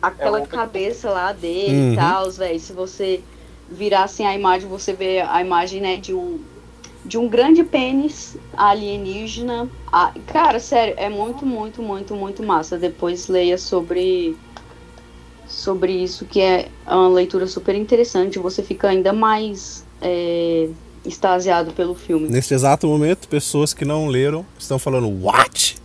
Aquela 0.00 0.40
É 0.40 0.46
cabeça 0.46 1.10
lá 1.10 1.32
dele 1.32 1.74
Uhum. 1.74 1.92
e 1.92 1.96
tal, 1.96 2.30
velho. 2.30 2.60
Se 2.60 2.72
você 2.72 3.20
virar 3.70 4.04
assim 4.04 4.24
a 4.24 4.34
imagem, 4.34 4.68
você 4.68 4.92
vê 4.92 5.20
a 5.20 5.40
imagem, 5.42 5.80
né, 5.80 5.96
de 5.96 6.14
um. 6.14 6.38
De 7.06 7.16
um 7.16 7.28
grande 7.28 7.62
pênis 7.62 8.36
alienígena. 8.56 9.68
Ah, 9.92 10.12
cara, 10.26 10.58
sério, 10.58 10.94
é 10.96 11.08
muito, 11.08 11.46
muito, 11.46 11.80
muito, 11.82 12.14
muito 12.14 12.42
massa. 12.42 12.76
Depois 12.76 13.28
leia 13.28 13.56
sobre. 13.56 14.36
Sobre 15.48 15.92
isso, 15.92 16.24
que 16.24 16.40
é 16.40 16.68
uma 16.88 17.08
leitura 17.08 17.46
super 17.46 17.74
interessante. 17.76 18.36
Você 18.38 18.64
fica 18.64 18.88
ainda 18.88 19.12
mais 19.12 19.84
é, 20.02 20.68
extasiado 21.04 21.72
pelo 21.72 21.94
filme. 21.94 22.28
Neste 22.28 22.52
exato 22.52 22.88
momento, 22.88 23.28
pessoas 23.28 23.72
que 23.72 23.84
não 23.84 24.08
leram 24.08 24.44
estão 24.58 24.76
falando, 24.76 25.08
what? 25.24 25.76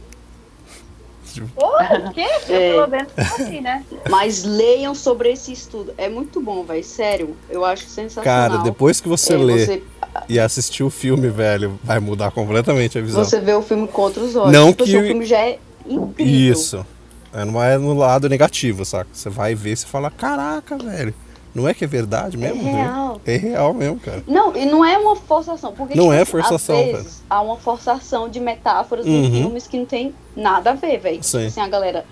O 1.56 2.12
quê? 2.12 2.25
Eu 2.50 2.56
É. 2.56 2.72
pelo 2.74 2.88
menos 2.88 3.13
tô 3.13 3.22
assim, 3.22 3.62
né? 3.62 3.86
Mas 4.10 4.44
leiam 4.44 4.94
sobre 4.96 5.32
esse 5.32 5.54
estudo. 5.54 5.94
É 5.98 6.10
muito 6.10 6.42
bom, 6.42 6.63
velho. 6.63 6.84
Sério. 6.84 7.38
Eu 7.50 7.63
acho 7.63 7.86
sensacional. 7.88 8.50
Cara, 8.50 8.63
depois 8.63 9.00
que 9.00 9.08
você 9.08 9.36
É, 9.36 9.38
lê 9.38 9.66
você, 9.66 9.84
e 10.30 10.39
assistir 10.39 10.84
o 10.84 10.89
filme, 10.89 11.30
velho, 11.30 11.80
vai 11.84 12.00
mudar 12.00 12.32
completamente 12.32 12.98
a 12.98 13.01
visão. 13.01 13.24
você 13.24 13.39
vê 13.39 13.53
o 13.53 13.62
filme 13.62 13.88
com 13.88 14.01
outros 14.01 14.36
olhos. 14.36 14.51
Não 14.51 14.72
tipo, 14.72 14.84
que- 14.84 14.96
assim, 14.96 15.03
o 15.03 15.08
filme 15.08 15.25
já 15.25 15.38
é 15.39 15.60
incrível. 15.88 16.51
Isso. 16.53 16.86
É, 17.34 17.46
não 17.46 17.63
é 17.63 17.77
no 17.77 17.94
lado 17.94 18.27
negativo, 18.27 18.84
saca? 18.84 19.10
Você 19.13 19.30
vai 19.30 19.56
ver 19.56 19.72
e 19.72 19.75
você 19.77 19.88
fala, 19.88 20.12
caraca, 20.12 20.77
velho. 20.77 21.13
Não 21.53 21.68
é 21.68 21.74
que 21.74 21.84
é 21.84 21.88
verdade 21.88 22.38
É 22.38 22.39
mesmo? 22.39 22.63
real. 22.63 23.20
É 23.25 23.36
real 23.36 23.74
mesmo, 23.74 24.00
cara. 24.00 24.24
Não, 24.25 24.56
e 24.56 24.65
não 24.65 24.86
é 24.86 24.98
uma 24.98 25.15
forçação. 25.18 25.74
Porque, 25.74 25.96
Não 25.96 26.06
tipo, 26.06 26.13
é 26.13 26.22
assim, 26.22 26.32
forçação, 26.32 26.80
Às 26.80 26.86
vezes, 26.86 27.24
há 27.30 27.41
uma 27.41 27.58
forçação 27.58 28.30
de 28.30 28.39
metáforas 28.39 29.06
Uhum. 29.06 29.25
em 29.25 29.32
filmes 29.32 29.68
que 29.68 29.77
não 29.77 29.86
tem 29.86 30.13
nada 30.36 30.72
a 30.72 30.74
ver, 30.74 30.98
velho. 31.00 31.15
Tipo 31.18 31.25
Sim. 31.27 31.46
assim, 31.48 31.60
a 31.60 31.68
galera. 31.68 32.06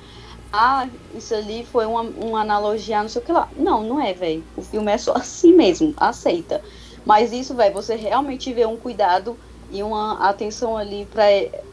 Ah, 0.51 0.87
isso 1.15 1.33
ali 1.33 1.65
foi 1.71 1.85
uma, 1.85 2.01
uma 2.01 2.41
analogia, 2.41 3.01
não 3.01 3.07
sei 3.09 3.21
o 3.21 3.25
que 3.25 3.31
lá. 3.31 3.47
Não, 3.57 3.83
não 3.83 4.01
é, 4.01 4.13
velho. 4.13 4.43
O 4.57 4.61
filme 4.61 4.91
é 4.91 4.97
só 4.97 5.13
assim 5.15 5.53
mesmo, 5.53 5.93
aceita. 5.97 6.61
Mas 7.09 7.33
isso, 7.33 7.55
velho, 7.55 7.73
você 7.73 7.95
realmente 7.95 8.53
vê 8.53 8.67
um 8.67 8.77
cuidado 8.77 9.35
e 9.71 9.81
uma 9.81 10.29
atenção 10.29 10.77
ali 10.77 11.07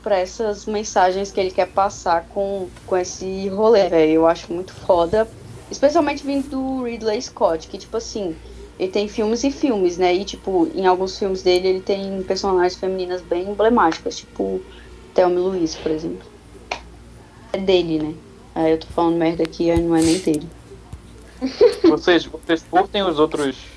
pra 0.02 0.18
essas 0.18 0.64
mensagens 0.64 1.30
que 1.30 1.38
ele 1.38 1.50
quer 1.50 1.66
passar 1.66 2.26
com, 2.28 2.68
com 2.86 2.96
esse 2.96 3.46
rolê, 3.48 3.86
velho. 3.86 4.12
Eu 4.12 4.26
acho 4.26 4.50
muito 4.50 4.72
foda. 4.72 5.28
Especialmente 5.70 6.24
vindo 6.24 6.48
do 6.48 6.84
Ridley 6.84 7.20
Scott, 7.20 7.68
que, 7.68 7.76
tipo 7.76 7.98
assim, 7.98 8.34
ele 8.78 8.90
tem 8.90 9.08
filmes 9.08 9.44
e 9.44 9.50
filmes, 9.50 9.98
né? 9.98 10.14
E, 10.14 10.24
tipo, 10.24 10.70
em 10.74 10.86
alguns 10.86 11.18
filmes 11.18 11.42
dele 11.42 11.68
ele 11.68 11.80
tem 11.82 12.22
personagens 12.22 12.74
femininas 12.76 13.20
bem 13.20 13.50
emblemáticas, 13.50 14.16
tipo 14.16 14.62
Thelma 15.12 15.34
e 15.34 15.38
Louise, 15.38 15.76
por 15.76 15.92
exemplo. 15.92 16.26
É 17.52 17.58
dele, 17.58 17.98
né? 17.98 18.14
Aí 18.54 18.72
eu 18.72 18.78
tô 18.78 18.86
falando 18.86 19.18
merda 19.18 19.42
aqui, 19.42 19.70
não 19.82 19.94
é 19.94 20.00
nem 20.00 20.18
dele. 20.18 20.48
Vocês, 21.82 22.24
vocês 22.24 22.64
curtem 22.70 23.02
os 23.02 23.18
outros. 23.18 23.75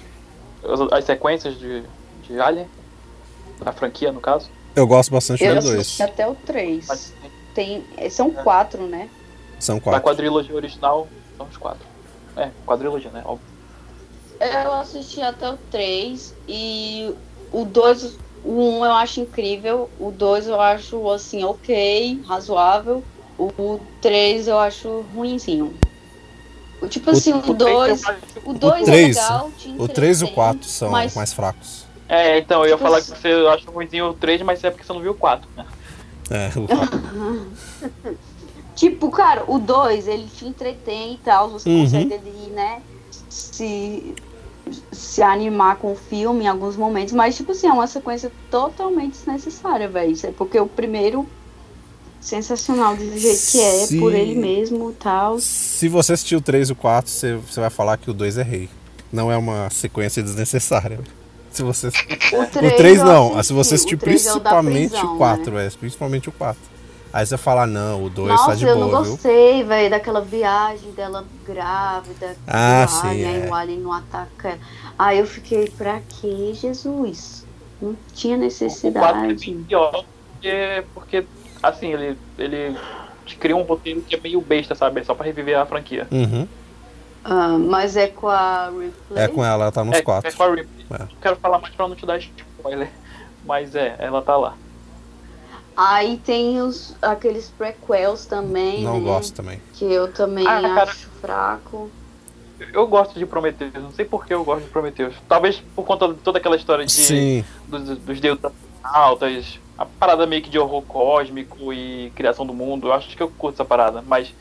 As- 0.63 0.91
as 0.93 1.05
sequências 1.05 1.57
de, 1.57 1.83
de 2.27 2.39
Alien? 2.39 2.67
Da 3.63 3.71
franquia, 3.73 4.11
no 4.11 4.21
caso? 4.21 4.49
Eu 4.75 4.87
gosto 4.87 5.11
bastante 5.11 5.43
Eu 5.43 5.53
do 5.55 5.59
assisti 5.59 5.75
2. 5.75 6.01
até 6.01 6.27
o 6.27 6.35
3. 6.35 6.85
Mas 6.87 7.13
Tem, 7.53 7.83
são 8.09 8.29
quatro, 8.31 8.87
né? 8.87 9.09
São 9.59 9.75
da 9.77 9.81
quatro. 9.81 10.01
quadrilogia 10.03 10.55
original, 10.55 11.07
são 11.35 11.45
os 11.47 11.57
quatro. 11.57 11.85
É, 12.37 12.49
quadrilogia, 12.65 13.11
né? 13.11 13.21
Óbvio. 13.25 13.45
Eu 14.39 14.73
assisti 14.73 15.21
até 15.21 15.49
o 15.49 15.57
3 15.69 16.33
e 16.47 17.13
o 17.51 17.65
2, 17.65 18.17
o 18.45 18.51
1 18.79 18.85
eu 18.85 18.93
acho 18.93 19.19
incrível, 19.19 19.89
o 19.99 20.11
2 20.11 20.47
eu 20.47 20.61
acho 20.61 21.09
assim, 21.09 21.43
ok, 21.43 22.21
razoável, 22.25 23.03
o 23.37 23.79
3 24.01 24.47
eu 24.47 24.57
acho 24.57 25.01
ruinzinho. 25.13 25.73
O- 26.81 26.87
Tipo 26.87 27.11
assim, 27.11 27.33
o 27.33 27.41
três 27.41 27.57
2, 27.57 28.03
eu 28.03 28.09
acho- 28.09 28.19
o 28.45 28.53
2 28.53 28.81
é 28.81 28.85
três, 28.91 29.15
legal, 29.17 29.51
O 29.77 29.87
3 29.87 30.21
e 30.21 30.23
o 30.23 30.25
entretém, 30.25 30.35
4 30.35 30.63
são 30.69 30.89
mas- 30.91 31.15
mais 31.15 31.33
fracos. 31.33 31.85
É, 32.07 32.39
então, 32.39 32.61
eu 32.63 32.69
ia 32.69 32.75
Tipo 32.75 32.83
falar 32.83 33.01
que 33.01 33.11
assim- 33.11 33.21
você 33.21 33.47
acha 33.47 33.69
ruimzinho 33.71 34.09
o 34.09 34.13
3, 34.13 34.41
mas 34.41 34.63
é 34.63 34.71
porque 34.71 34.83
você 34.85 34.93
não 34.93 35.01
viu 35.01 35.11
o 35.11 35.15
4, 35.15 35.47
né? 35.55 35.65
É, 36.31 36.49
o 36.57 36.67
Tipo, 38.75 39.09
cara, 39.11 39.43
o 39.47 39.59
2, 39.59 40.07
ele 40.07 40.27
te 40.27 40.45
entretém 40.45 41.13
e 41.15 41.17
tal, 41.17 41.49
você 41.49 41.69
Uhum. 41.69 41.83
consegue 41.83 42.13
ali, 42.13 42.49
né, 42.53 42.81
se, 43.29 44.15
se 44.91 45.21
animar 45.21 45.75
com 45.77 45.91
o 45.91 45.95
filme 45.95 46.45
em 46.45 46.47
alguns 46.47 46.77
momentos, 46.77 47.13
mas, 47.13 47.35
tipo 47.35 47.51
assim, 47.51 47.67
é 47.67 47.73
uma 47.73 47.87
sequência 47.87 48.31
totalmente 48.49 49.13
desnecessária, 49.13 49.87
velho. 49.89 50.11
Isso 50.11 50.27
é 50.27 50.31
Porque 50.31 50.57
o 50.59 50.65
primeiro, 50.67 51.27
sensacional 52.21 52.95
do 52.95 53.03
jeito 53.17 53.51
que 53.51 53.59
é, 53.61 53.85
Se- 53.85 53.97
por 53.99 54.13
ele 54.13 54.35
mesmo 54.35 54.91
e 54.91 54.93
tal. 54.93 55.39
Se 55.39 55.87
você 55.87 56.13
assistiu 56.13 56.39
o 56.39 56.41
3 56.41 56.69
e 56.69 56.71
o 56.73 56.75
4, 56.75 57.09
você, 57.11 57.35
você 57.35 57.59
vai 57.59 57.69
falar 57.69 57.97
que 57.97 58.09
o 58.09 58.13
2 58.13 58.37
é 58.37 58.43
rei. 58.43 58.69
Não 59.11 59.31
é 59.31 59.37
uma 59.37 59.69
sequência 59.69 60.21
desnecessária. 60.21 60.99
Se 61.51 61.63
você... 61.63 61.87
O 61.87 62.41
O 62.41 62.45
3, 62.47 62.75
3 62.75 62.99
eu 62.99 63.05
não, 63.05 63.25
assisti, 63.29 63.47
se 63.47 63.53
você 63.53 63.75
assistiu 63.75 63.97
o 63.97 63.99
três 63.99 64.25
é 64.27 64.29
o 64.29 64.33
principalmente 64.39 64.89
prisão, 64.91 65.15
o 65.15 65.17
4, 65.17 65.51
né? 65.53 65.65
é, 65.65 65.69
principalmente 65.71 66.29
o 66.29 66.31
4. 66.31 66.61
Aí 67.11 67.25
você 67.25 67.37
fala, 67.37 67.65
não, 67.65 68.03
o 68.03 68.09
2 68.09 68.29
Nossa, 68.29 68.45
tá 68.49 68.55
de 68.55 68.65
eu 68.65 68.75
boa, 68.75 68.87
não 68.91 69.03
viu? 69.03 69.11
gostei, 69.13 69.63
velho, 69.63 69.89
daquela 69.89 70.21
viagem 70.21 70.91
dela 70.91 71.25
grávida. 71.43 72.37
Ah, 72.45 72.85
sim, 72.87 73.07
alien, 73.07 73.27
aí 73.27 73.41
é. 73.47 73.49
o 73.49 73.53
alien 73.55 73.79
não 73.79 73.91
ataca 73.91 74.49
ela. 74.49 74.59
Aí 74.97 75.17
eu 75.17 75.25
fiquei, 75.25 75.67
pra 75.75 76.01
que, 76.01 76.53
Jesus? 76.53 77.45
Não 77.81 77.97
tinha 78.13 78.35
O 78.35 78.39
4 78.39 78.43
é 78.43 78.45
necessidade. 78.45 79.35
pior, 79.67 80.05
porque, 80.33 80.83
porque 80.93 81.25
assim, 81.61 81.93
ele, 81.93 82.17
ele 82.37 82.75
cria 83.39 83.55
um 83.55 83.61
roteiro 83.63 84.01
que 84.01 84.15
é 84.15 84.19
meio 84.19 84.41
besta, 84.41 84.75
sabe? 84.75 85.01
É 85.01 85.03
Só 85.03 85.13
pra 85.13 85.25
reviver 85.25 85.57
a 85.57 85.65
franquia. 85.65 86.07
Uhum. 86.11 86.47
Ah, 87.23 87.57
mas 87.57 87.95
é 87.97 88.07
com 88.07 88.27
a 88.27 88.67
Ripley. 88.69 88.93
É 89.23 89.27
com 89.27 89.43
ela, 89.43 89.63
ela 89.63 89.71
tá 89.71 89.83
nos 89.83 89.95
é, 89.97 90.01
4. 90.01 90.29
é 90.29 90.33
com 90.33 90.43
a 90.43 90.47
Ripley. 90.49 90.85
É. 90.91 90.99
Não 90.99 91.07
quero 91.21 91.35
falar 91.35 91.59
mais 91.59 91.73
pra 91.75 91.87
não 91.87 91.95
te 91.95 92.05
dar 92.05 92.17
spoiler. 92.17 92.89
Mas 93.45 93.75
é, 93.75 93.95
ela 93.99 94.21
tá 94.21 94.35
lá. 94.37 94.55
Aí 95.75 96.17
tem 96.17 96.61
os, 96.61 96.95
aqueles 97.01 97.49
prequels 97.57 98.25
também, 98.25 98.83
Não 98.83 98.99
né? 98.99 99.05
gosto 99.05 99.33
também. 99.33 99.61
Que 99.73 99.85
eu 99.85 100.11
também 100.11 100.45
Ah, 100.45 100.61
cara. 100.61 100.83
acho 100.91 101.07
fraco. 101.21 101.89
Eu 102.73 102.85
gosto 102.87 103.17
de 103.17 103.25
Prometheus, 103.25 103.71
não 103.75 103.91
sei 103.91 104.03
por 104.03 104.25
que 104.25 104.33
eu 104.33 104.43
gosto 104.43 104.63
de 104.65 104.69
Prometheus. 104.69 105.15
Talvez 105.29 105.63
por 105.73 105.85
conta 105.85 106.09
de 106.09 106.15
toda 106.15 106.37
aquela 106.39 106.57
história 106.57 106.85
de, 106.85 106.91
Sim, 106.91 107.45
dos, 107.65 107.97
dos 107.99 108.19
deuses 108.19 108.43
altas, 108.83 109.57
a 109.79 109.85
parada 109.85 110.25
meio 110.27 110.41
que 110.41 110.49
de 110.49 110.59
horror 110.59 110.81
cósmico 110.81 111.71
e 111.71 112.11
criação 112.15 112.45
do 112.45 112.53
mundo. 112.53 112.87
Eu 112.87 112.93
acho 112.93 113.15
que 113.15 113.23
eu 113.23 113.29
curto 113.29 113.55
essa 113.55 113.63
parada, 113.65 114.03
mas 114.05 114.33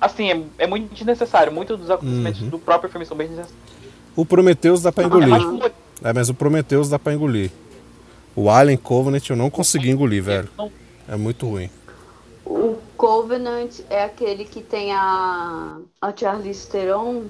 assim, 0.00 0.30
é, 0.30 0.64
é 0.64 0.66
muito 0.66 0.94
desnecessário. 0.94 1.52
Muitos 1.52 1.78
dos 1.78 1.90
acontecimentos 1.90 2.40
Uhum. 2.40 2.48
do 2.48 2.58
próprio 2.58 2.90
filme 2.90 3.04
são 3.04 3.14
bem 3.16 3.26
desnecessários. 3.28 3.62
o 4.16 4.24
Prometheus 4.24 4.80
dá 4.82 4.90
pra 4.90 5.04
É 5.04 5.06
mais 5.08 5.42
engolir. 5.42 5.72
É, 6.02 6.12
mas 6.14 6.28
o 6.30 6.34
Prometheus 6.34 6.88
dá 6.88 6.98
pra 6.98 7.12
engolir. 7.12 7.50
O 8.34 8.48
Alien 8.48 8.78
Covenant 8.78 9.28
eu 9.28 9.36
não 9.36 9.50
consegui 9.50 9.90
engolir, 9.90 10.22
velho. 10.22 10.48
É 11.08 11.16
muito 11.16 11.46
ruim. 11.46 11.68
O 12.46 12.76
Covenant 12.96 13.80
é 13.90 14.04
aquele 14.04 14.44
que 14.46 14.62
tem 14.62 14.92
a, 14.92 15.76
a 16.00 16.12
Charlize 16.16 16.66
Theron. 16.68 17.24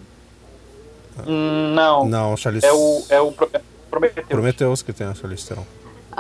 Hum, 1.27 1.73
Não, 1.75 2.07
Não, 2.09 2.37
Charlize... 2.37 2.65
é 2.67 2.73
o, 2.73 3.03
é 3.09 3.21
o 3.21 3.35
é 3.53 3.61
Prometheus. 3.91 4.27
Prometheus 4.29 4.83
que 4.83 4.93
tem 4.93 5.07
a 5.07 5.15
Charlize 5.15 5.47
Theron. 5.49 5.65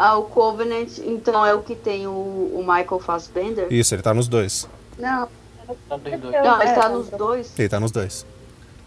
Ah, 0.00 0.16
o 0.16 0.22
Covenant, 0.24 0.98
então 0.98 1.44
é 1.44 1.52
o 1.54 1.60
que 1.62 1.74
tem 1.74 2.06
o, 2.06 2.10
o 2.10 2.58
Michael 2.60 3.00
Fassbender? 3.00 3.66
Isso, 3.72 3.94
ele 3.94 4.02
tá 4.02 4.14
nos 4.14 4.28
dois. 4.28 4.68
Não, 4.96 5.28
Não, 5.90 5.98
tem 5.98 6.16
dois. 6.18 6.34
não, 6.44 6.60
ele 6.62 6.70
É, 6.70 6.74
tá 6.74 6.88
nos 6.88 7.08
dois. 7.08 7.52
Ele 7.58 7.68
tá 7.68 7.80
nos 7.80 7.90
dois. 7.90 8.24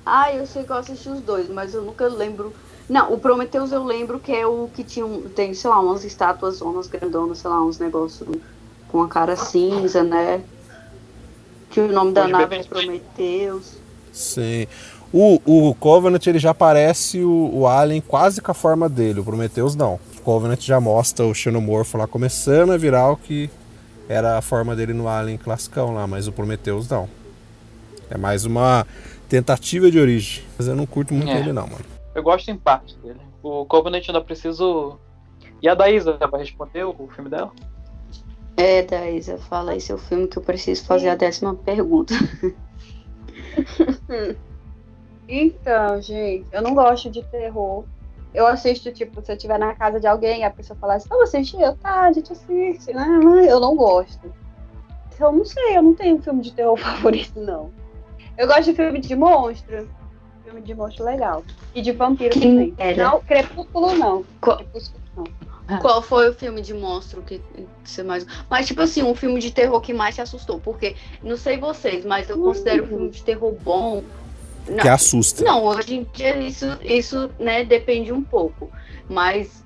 Ah, 0.06 0.34
eu 0.34 0.48
sei 0.48 0.63
que 0.63 0.72
eu 0.72 0.77
assisti 0.77 1.10
os 1.10 1.20
dois, 1.22 1.50
mas 1.50 1.74
eu 1.74 1.82
nunca 1.82 2.08
lembro. 2.08 2.53
Não, 2.89 3.12
o 3.13 3.20
Prometheus 3.20 3.72
eu 3.72 3.84
lembro 3.84 4.20
que 4.20 4.32
é 4.32 4.46
o 4.48 4.70
que 4.74 4.84
tinha, 4.84 5.06
um- 5.06 5.24
tem, 5.24 5.53
sei 5.53 5.70
lá, 5.70 5.80
umas 5.82 6.03
estátuas, 6.06 6.62
umas 6.62 6.88
grandonas, 6.88 7.39
sei 7.39 7.50
lá, 7.50 7.62
uns 7.62 7.77
negócios 7.77 8.27
com 8.89 9.01
a 9.03 9.08
cara 9.10 9.36
cinza, 9.36 10.03
né? 10.03 10.41
Que 11.70 11.80
o 11.82 11.91
nome 11.91 12.13
da 12.13 12.27
nave 12.27 12.56
é. 12.56 12.63
Prometheus. 12.63 13.74
Sim. 14.12 14.65
O, 15.13 15.41
o 15.46 15.75
Covenant 15.75 16.25
ele 16.25 16.39
já 16.39 16.53
parece 16.53 17.22
o, 17.22 17.50
o 17.53 17.68
Alien 17.68 18.01
quase 18.01 18.41
com 18.41 18.51
a 18.51 18.53
forma 18.53 18.88
dele. 18.89 19.20
O 19.20 19.24
Prometheus 19.24 19.75
não. 19.75 20.00
O 20.21 20.23
Covenant 20.23 20.61
já 20.61 20.79
mostra 20.79 21.25
o 21.25 21.33
Xenomorfo 21.33 21.97
lá 21.97 22.05
começando 22.05 22.71
a 22.71 22.77
virar 22.77 23.09
o 23.09 23.17
que 23.17 23.49
era 24.07 24.37
a 24.37 24.41
forma 24.41 24.75
dele 24.75 24.93
no 24.93 25.07
Alien 25.07 25.35
classicão 25.35 25.95
lá, 25.95 26.05
mas 26.05 26.27
o 26.27 26.31
Prometheus 26.31 26.87
não. 26.87 27.09
É 28.07 28.17
mais 28.17 28.45
uma 28.45 28.85
tentativa 29.27 29.89
de 29.89 29.99
origem. 29.99 30.43
Mas 30.59 30.67
eu 30.67 30.75
não 30.75 30.85
curto 30.85 31.11
muito 31.11 31.31
É. 31.31 31.39
ele 31.39 31.51
não, 31.51 31.65
mano. 31.65 31.83
Eu 32.13 32.21
gosto 32.21 32.51
em 32.51 32.57
parte 32.57 32.95
dele. 32.99 33.19
O 33.41 33.65
Covenant 33.65 34.03
ainda 34.07 34.21
preciso. 34.21 34.99
E 35.59 35.67
a 35.67 35.73
Daísa 35.73 36.15
vai 36.29 36.41
responder 36.41 36.83
o 36.83 36.93
filme 37.15 37.29
dela? 37.29 37.51
É, 38.55 38.83
Daísa, 38.83 39.39
fala 39.39 39.75
esse 39.75 39.91
é 39.91 39.95
o 39.95 39.97
filme 39.97 40.27
que 40.27 40.37
eu 40.37 40.43
preciso 40.43 40.85
fazer 40.85 41.09
a 41.09 41.15
décima 41.15 41.55
pergunta. 41.55 42.13
Então, 45.33 46.01
gente, 46.01 46.45
eu 46.51 46.61
não 46.61 46.75
gosto 46.75 47.09
de 47.09 47.23
terror. 47.23 47.85
Eu 48.33 48.47
assisto, 48.47 48.91
tipo, 48.93 49.21
se 49.21 49.31
eu 49.31 49.35
estiver 49.35 49.59
na 49.59 49.75
casa 49.75 50.00
de 50.00 50.07
alguém, 50.07 50.43
a 50.43 50.50
pessoa 50.50 50.77
falar 50.79 50.95
assim, 50.95 51.07
vamos 51.09 51.29
assistir? 51.29 51.59
Eu, 51.59 51.75
tá, 51.75 52.01
a 52.03 52.13
gente 52.13 52.31
assiste, 52.31 52.93
né? 52.93 53.05
Mas 53.23 53.47
eu 53.47 53.59
não 53.59 53.75
gosto. 53.75 54.33
Eu 55.19 55.31
não 55.31 55.45
sei, 55.45 55.77
eu 55.77 55.81
não 55.83 55.93
tenho 55.93 56.21
filme 56.21 56.41
de 56.41 56.53
terror 56.53 56.77
favorito, 56.79 57.39
não. 57.39 57.71
Eu 58.38 58.47
gosto 58.47 58.63
de 58.63 58.73
filme 58.73 59.00
de 59.00 59.15
monstro. 59.15 59.88
Filme 60.43 60.61
de 60.61 60.73
monstro 60.73 61.05
legal. 61.05 61.43
E 61.75 61.81
de 61.81 61.91
vampiro 61.91 62.31
Quem 62.31 62.41
também. 62.41 62.75
era? 62.77 63.03
Não, 63.03 63.19
Crepúsculo 63.21 63.93
não. 63.95 64.25
Qual- 64.39 64.57
Crepúsculo 64.57 65.03
não. 65.15 65.79
Qual 65.79 66.01
foi 66.01 66.29
o 66.29 66.33
filme 66.33 66.61
de 66.61 66.73
monstro 66.73 67.21
que, 67.21 67.39
que 67.39 67.67
você 67.89 68.03
mais. 68.03 68.25
Mas, 68.50 68.67
tipo 68.67 68.81
assim, 68.81 69.03
um 69.03 69.15
filme 69.15 69.39
de 69.39 69.51
terror 69.51 69.79
que 69.79 69.93
mais 69.93 70.15
te 70.15 70.21
assustou? 70.21 70.59
Porque, 70.59 70.95
não 71.23 71.38
sei 71.38 71.57
vocês, 71.57 72.03
mas 72.03 72.29
eu 72.29 72.38
considero 72.41 72.83
o 72.83 72.88
filme 72.88 73.09
de 73.09 73.23
terror 73.23 73.53
bom. 73.63 74.03
Não, 74.68 74.77
Que 74.77 74.88
assusta. 74.88 75.44
Não, 75.44 75.63
hoje 75.63 75.96
em 75.96 76.08
dia 76.13 76.38
isso, 76.38 76.65
isso 76.84 77.30
né, 77.39 77.63
depende 77.63 78.12
um 78.12 78.24
pouco. 78.24 78.70
Mas 79.10 79.63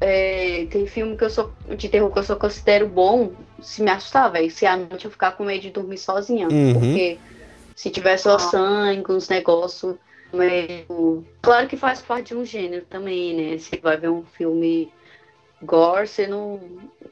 é, 0.00 0.66
tem 0.70 0.86
filme 0.86 1.16
que 1.16 1.24
eu 1.24 1.30
sou 1.30 1.52
de 1.76 1.88
terror 1.88 2.10
que 2.10 2.18
eu 2.18 2.22
só 2.22 2.36
considero 2.36 2.88
bom 2.88 3.32
se 3.60 3.82
me 3.82 3.90
assustar, 3.90 4.30
velho. 4.30 4.50
Se 4.50 4.66
à 4.66 4.76
noite 4.76 5.04
eu 5.06 5.10
ficar 5.10 5.32
com 5.32 5.44
medo 5.44 5.62
de 5.62 5.70
dormir 5.70 5.98
sozinha. 5.98 6.48
Uhum. 6.48 6.74
Porque 6.74 7.18
se 7.74 7.90
tiver 7.90 8.16
só 8.18 8.38
sangue, 8.38 9.12
uns 9.12 9.28
negócios 9.28 9.96
meio. 10.32 11.24
Claro 11.40 11.66
que 11.68 11.76
faz 11.76 12.02
parte 12.02 12.28
de 12.28 12.36
um 12.36 12.44
gênero 12.44 12.84
também, 12.88 13.34
né? 13.34 13.58
Você 13.58 13.78
vai 13.78 13.96
ver 13.96 14.10
um 14.10 14.24
filme 14.24 14.92
gore, 15.62 16.06
você 16.06 16.26
não, 16.26 16.60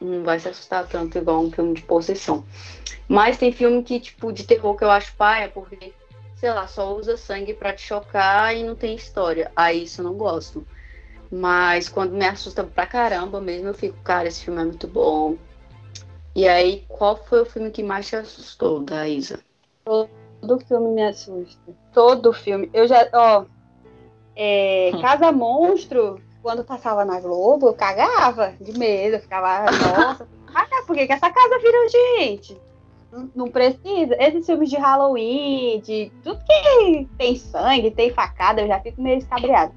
não 0.00 0.22
vai 0.22 0.38
se 0.38 0.48
assustar 0.48 0.86
tanto 0.86 1.16
igual 1.16 1.42
um 1.42 1.50
filme 1.50 1.74
de 1.74 1.82
possessão. 1.82 2.44
Mas 3.08 3.38
tem 3.38 3.52
filme 3.52 3.82
que, 3.82 3.98
tipo, 4.00 4.32
de 4.32 4.44
terror 4.44 4.76
que 4.76 4.84
eu 4.84 4.90
acho 4.90 5.14
paia, 5.16 5.48
porque 5.48 5.92
sei 6.42 6.52
lá, 6.52 6.66
só 6.66 6.92
usa 6.96 7.16
sangue 7.16 7.54
pra 7.54 7.72
te 7.72 7.82
chocar 7.82 8.52
e 8.56 8.64
não 8.64 8.74
tem 8.74 8.96
história. 8.96 9.52
Aí 9.54 9.84
isso 9.84 10.00
eu 10.00 10.04
não 10.04 10.14
gosto. 10.14 10.66
Mas 11.30 11.88
quando 11.88 12.14
me 12.14 12.26
assusta 12.26 12.64
pra 12.64 12.84
caramba 12.84 13.40
mesmo, 13.40 13.68
eu 13.68 13.74
fico, 13.74 13.96
cara, 14.02 14.26
esse 14.26 14.44
filme 14.44 14.60
é 14.60 14.64
muito 14.64 14.88
bom. 14.88 15.36
E 16.34 16.48
aí, 16.48 16.84
qual 16.88 17.14
foi 17.14 17.42
o 17.42 17.46
filme 17.46 17.70
que 17.70 17.84
mais 17.84 18.08
te 18.08 18.16
assustou, 18.16 18.80
da 18.80 19.08
Isa? 19.08 19.38
Todo 19.84 20.58
filme 20.66 20.88
me 20.88 21.04
assusta. 21.04 21.72
Todo 21.92 22.32
filme. 22.32 22.68
Eu 22.74 22.88
já, 22.88 23.08
ó. 23.12 23.44
é, 24.34 24.90
Casa 25.00 25.30
Monstro, 25.30 26.20
quando 26.42 26.64
passava 26.64 27.04
na 27.04 27.20
Globo, 27.20 27.68
eu 27.68 27.74
cagava 27.74 28.52
de 28.60 28.76
medo. 28.76 29.14
Eu 29.14 29.20
ficava, 29.20 29.70
nossa, 29.70 30.28
cagar, 30.52 30.86
por 30.86 30.96
que, 30.96 31.06
que 31.06 31.12
essa 31.12 31.30
casa 31.30 31.58
virou 31.60 31.88
gente? 31.88 32.60
Não, 33.34 33.48
precisa. 33.48 34.16
Esses 34.18 34.46
filmes 34.46 34.70
de 34.70 34.76
Halloween, 34.76 35.80
de 35.80 36.10
tudo 36.22 36.40
que 36.44 37.06
tem 37.18 37.36
sangue, 37.36 37.90
tem 37.90 38.10
facada, 38.10 38.62
eu 38.62 38.66
já 38.66 38.80
fico 38.80 39.02
meio 39.02 39.18
escabreado. 39.18 39.74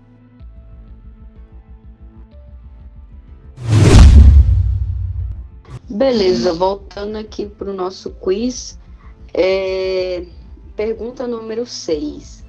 Beleza, 5.90 6.54
voltando 6.54 7.18
aqui 7.18 7.46
pro 7.46 7.74
nosso 7.74 8.10
quiz. 8.12 8.80
é, 9.34 10.26
Pergunta 10.76 11.28
número 11.28 11.66
6. 11.66 12.46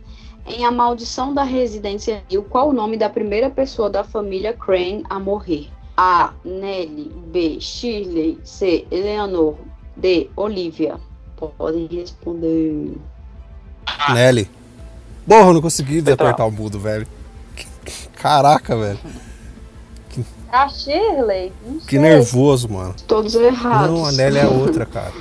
Em 0.47 0.65
A 0.65 0.71
Maldição 0.71 1.35
da 1.35 1.43
Residência 1.43 2.23
Hill, 2.31 2.45
qual 2.45 2.69
o 2.71 2.73
nome 2.73 2.97
da 2.97 3.09
primeira 3.09 3.51
pessoa 3.51 3.91
da 3.91 4.05
família 4.05 4.53
Crane 4.53 5.05
a 5.11 5.19
morrer? 5.19 5.69
A. 5.97 6.33
Nelly. 6.45 7.13
B. 7.27 7.61
Shirley. 7.61 8.39
C. 8.45 8.87
Eleanor. 8.91 9.57
D. 9.97 10.31
Olivia. 10.37 10.97
Podem 11.59 11.87
responder. 11.87 12.93
Nelly. 14.13 14.51
Porra, 15.27 15.49
eu 15.49 15.55
não 15.55 15.61
consegui 15.63 16.03
Tá. 16.03 16.13
apertar 16.15 16.45
o 16.47 16.51
mudo, 16.51 16.79
velho. 16.79 17.07
Caraca, 18.17 18.77
velho. 18.77 18.99
A 20.53 20.69
Shirley? 20.69 21.53
Não 21.67 21.81
Que 21.81 21.91
sei. 21.91 21.99
nervoso, 21.99 22.69
mano. 22.69 22.95
Todos 23.07 23.35
errados. 23.35 23.91
Não, 23.91 24.07
a 24.07 24.13
Nelly 24.13 24.39
é 24.39 24.47
outra, 24.47 24.87
cara. 24.87 25.13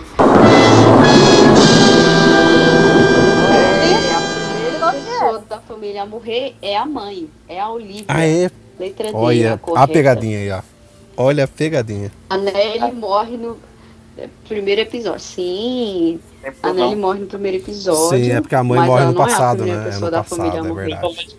É, 3.52 4.14
a 4.14 4.22
primeira 4.22 4.92
pessoa 4.94 5.44
da 5.50 5.60
família 5.60 6.04
a 6.04 6.06
morrer 6.06 6.56
é 6.62 6.78
a 6.78 6.86
mãe. 6.86 7.28
É 7.50 7.60
a 7.60 7.70
Olivia. 7.70 8.06
Ah, 8.08 8.26
é? 8.26 8.50
Letra 8.80 9.08
D. 9.12 9.14
Olha, 9.16 9.60
a 9.76 9.88
pegadinha 9.88 10.38
aí, 10.38 10.52
ó. 10.52 10.62
Olha 11.18 11.46
a 11.46 11.48
pegadinha. 11.48 12.12
A 12.30 12.38
Nelly 12.38 12.92
morre 12.94 13.38
no 13.38 13.54
é, 13.54 13.56
primeiro 14.48 14.82
episódio. 14.82 15.20
Sim, 15.20 16.20
a 16.64 16.74
Nelly 16.74 16.96
morre 16.96 17.20
no 17.20 17.28
primeiro 17.28 17.58
episódio. 17.58 18.18
Sim, 18.18 18.32
é 18.32 18.42
porque 18.42 18.56
a 18.56 18.64
mãe 18.64 18.80
mas 18.80 18.88
morre 18.88 19.02
ela 19.04 19.12
no 19.12 19.18
não 19.18 19.22
é 19.22 19.26
a 19.26 19.28
passado, 19.30 19.58
primeira 19.58 19.82
né? 19.82 19.88
É 19.88 19.92
pessoa 19.92 20.06
no 20.06 20.12
da 20.12 20.24
passado, 20.24 20.38
família 20.38 20.60
é 20.60 20.74
verdade. 20.74 21.38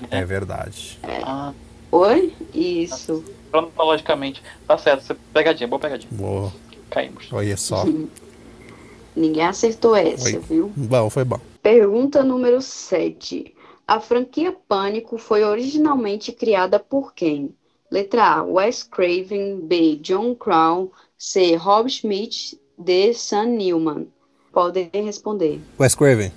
Né? 0.00 0.08
É 0.10 0.24
verdade. 0.24 0.98
Ah, 1.22 1.52
Oi? 1.92 2.32
Isso. 2.54 3.24
cronologicamente. 3.50 4.42
Tá 4.66 4.76
certo, 4.76 5.02
você- 5.04 5.16
pegadinha, 5.32 5.68
boa 5.68 5.80
pegadinha. 5.80 6.10
Boa. 6.12 6.52
Caímos. 6.90 7.28
Olha 7.32 7.56
só. 7.56 7.84
Ninguém 9.16 9.44
acertou 9.44 9.96
essa, 9.96 10.26
Oi. 10.26 10.38
viu? 10.38 10.72
Bom, 10.76 11.08
foi 11.08 11.24
bom. 11.24 11.40
Pergunta 11.62 12.22
número 12.22 12.60
7. 12.60 13.54
A 13.88 13.98
franquia 14.00 14.52
Pânico 14.68 15.16
foi 15.16 15.42
originalmente 15.44 16.32
criada 16.32 16.78
por 16.78 17.14
quem? 17.14 17.54
Letra 17.90 18.24
A, 18.38 18.42
Wes 18.42 18.82
Craven. 18.82 19.60
B, 19.60 19.96
John 20.02 20.34
Crown. 20.34 20.88
C, 21.18 21.56
Rob 21.56 21.88
Schmidt. 21.88 22.58
D, 22.78 23.14
Sam 23.14 23.46
Newman. 23.56 24.06
Podem 24.52 24.90
responder. 24.92 25.60
Wes 25.78 25.94
Craven. 25.94 26.30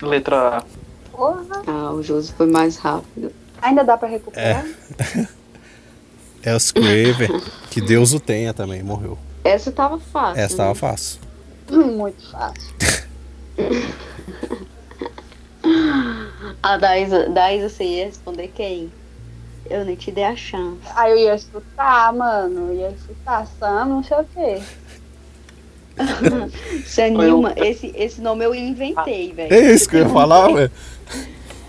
Letra 0.00 0.58
A. 0.58 0.64
Porra, 1.14 1.62
Ah, 1.66 1.92
o 1.92 2.02
Josi 2.02 2.32
foi 2.32 2.46
mais 2.46 2.76
rápido. 2.76 3.30
ainda 3.60 3.82
dá 3.82 3.96
pra 3.96 4.08
recuperar? 4.08 4.66
É 6.42 6.52
Wes 6.52 6.72
Craven. 6.72 7.28
que 7.70 7.80
Deus 7.80 8.12
o 8.14 8.20
tenha 8.20 8.52
também, 8.54 8.82
morreu. 8.82 9.18
Essa 9.44 9.70
tava 9.70 9.98
fácil. 9.98 10.42
Essa 10.42 10.54
né? 10.56 10.62
tava 10.64 10.74
fácil. 10.74 11.20
Muito 11.70 12.30
fácil. 12.30 12.74
A 16.62 16.76
da 16.76 16.98
Isa, 16.98 17.28
da 17.28 17.52
Isa 17.54 17.68
você 17.68 17.84
ia 17.84 18.06
responder 18.06 18.48
quem? 18.48 18.90
Eu 19.70 19.84
nem 19.84 19.96
te 19.96 20.10
dei 20.10 20.24
a 20.24 20.36
chance. 20.36 20.80
Aí 20.94 21.10
eu 21.12 21.18
ia 21.18 21.34
escutar, 21.34 22.12
mano. 22.12 22.68
Eu 22.72 22.74
ia 22.76 22.88
escutar 22.90 23.46
Sam, 23.58 23.84
não 23.86 24.02
sei 24.02 24.16
o 24.18 24.24
quê. 24.24 24.62
Sam 26.86 27.10
Newman, 27.10 27.54
esse, 27.56 27.92
esse 27.96 28.20
nome 28.20 28.44
eu 28.44 28.54
inventei, 28.54 29.32
velho. 29.32 29.52
É 29.52 29.72
isso 29.72 29.88
que 29.88 29.96
eu 29.96 30.00
ia 30.00 30.08
falar, 30.08 30.48
velho. 30.52 30.70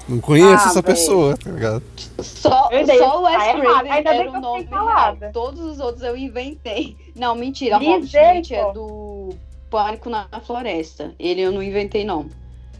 Não 0.08 0.20
conheço 0.20 0.50
Ah, 0.52 0.70
essa 0.70 0.82
velho. 0.82 0.84
pessoa, 0.84 1.38
tá 1.38 1.50
ligado? 1.50 1.84
Só, 2.20 2.70
Eu 2.72 2.86
só 2.88 3.20
o 3.22 3.24
Wes 3.26 3.38
tá. 3.38 3.60
Craven 3.60 3.92
era 3.92 4.12
o 4.32 4.36
eu 4.36 4.42
nome 4.42 4.64
real. 4.64 5.18
Todos 5.34 5.60
os 5.60 5.80
outros 5.80 6.04
eu 6.04 6.16
inventei. 6.16 6.96
Não, 7.16 7.36
mentira. 7.36 7.78
Schmidt 7.80 8.54
é 8.56 8.72
do 8.74 9.34
Pânico 9.70 10.10
na 10.10 10.28
Floresta. 10.46 11.14
Ele 11.20 11.42
eu 11.42 11.52
não 11.52 11.62
inventei, 11.62 12.06
não. 12.06 12.28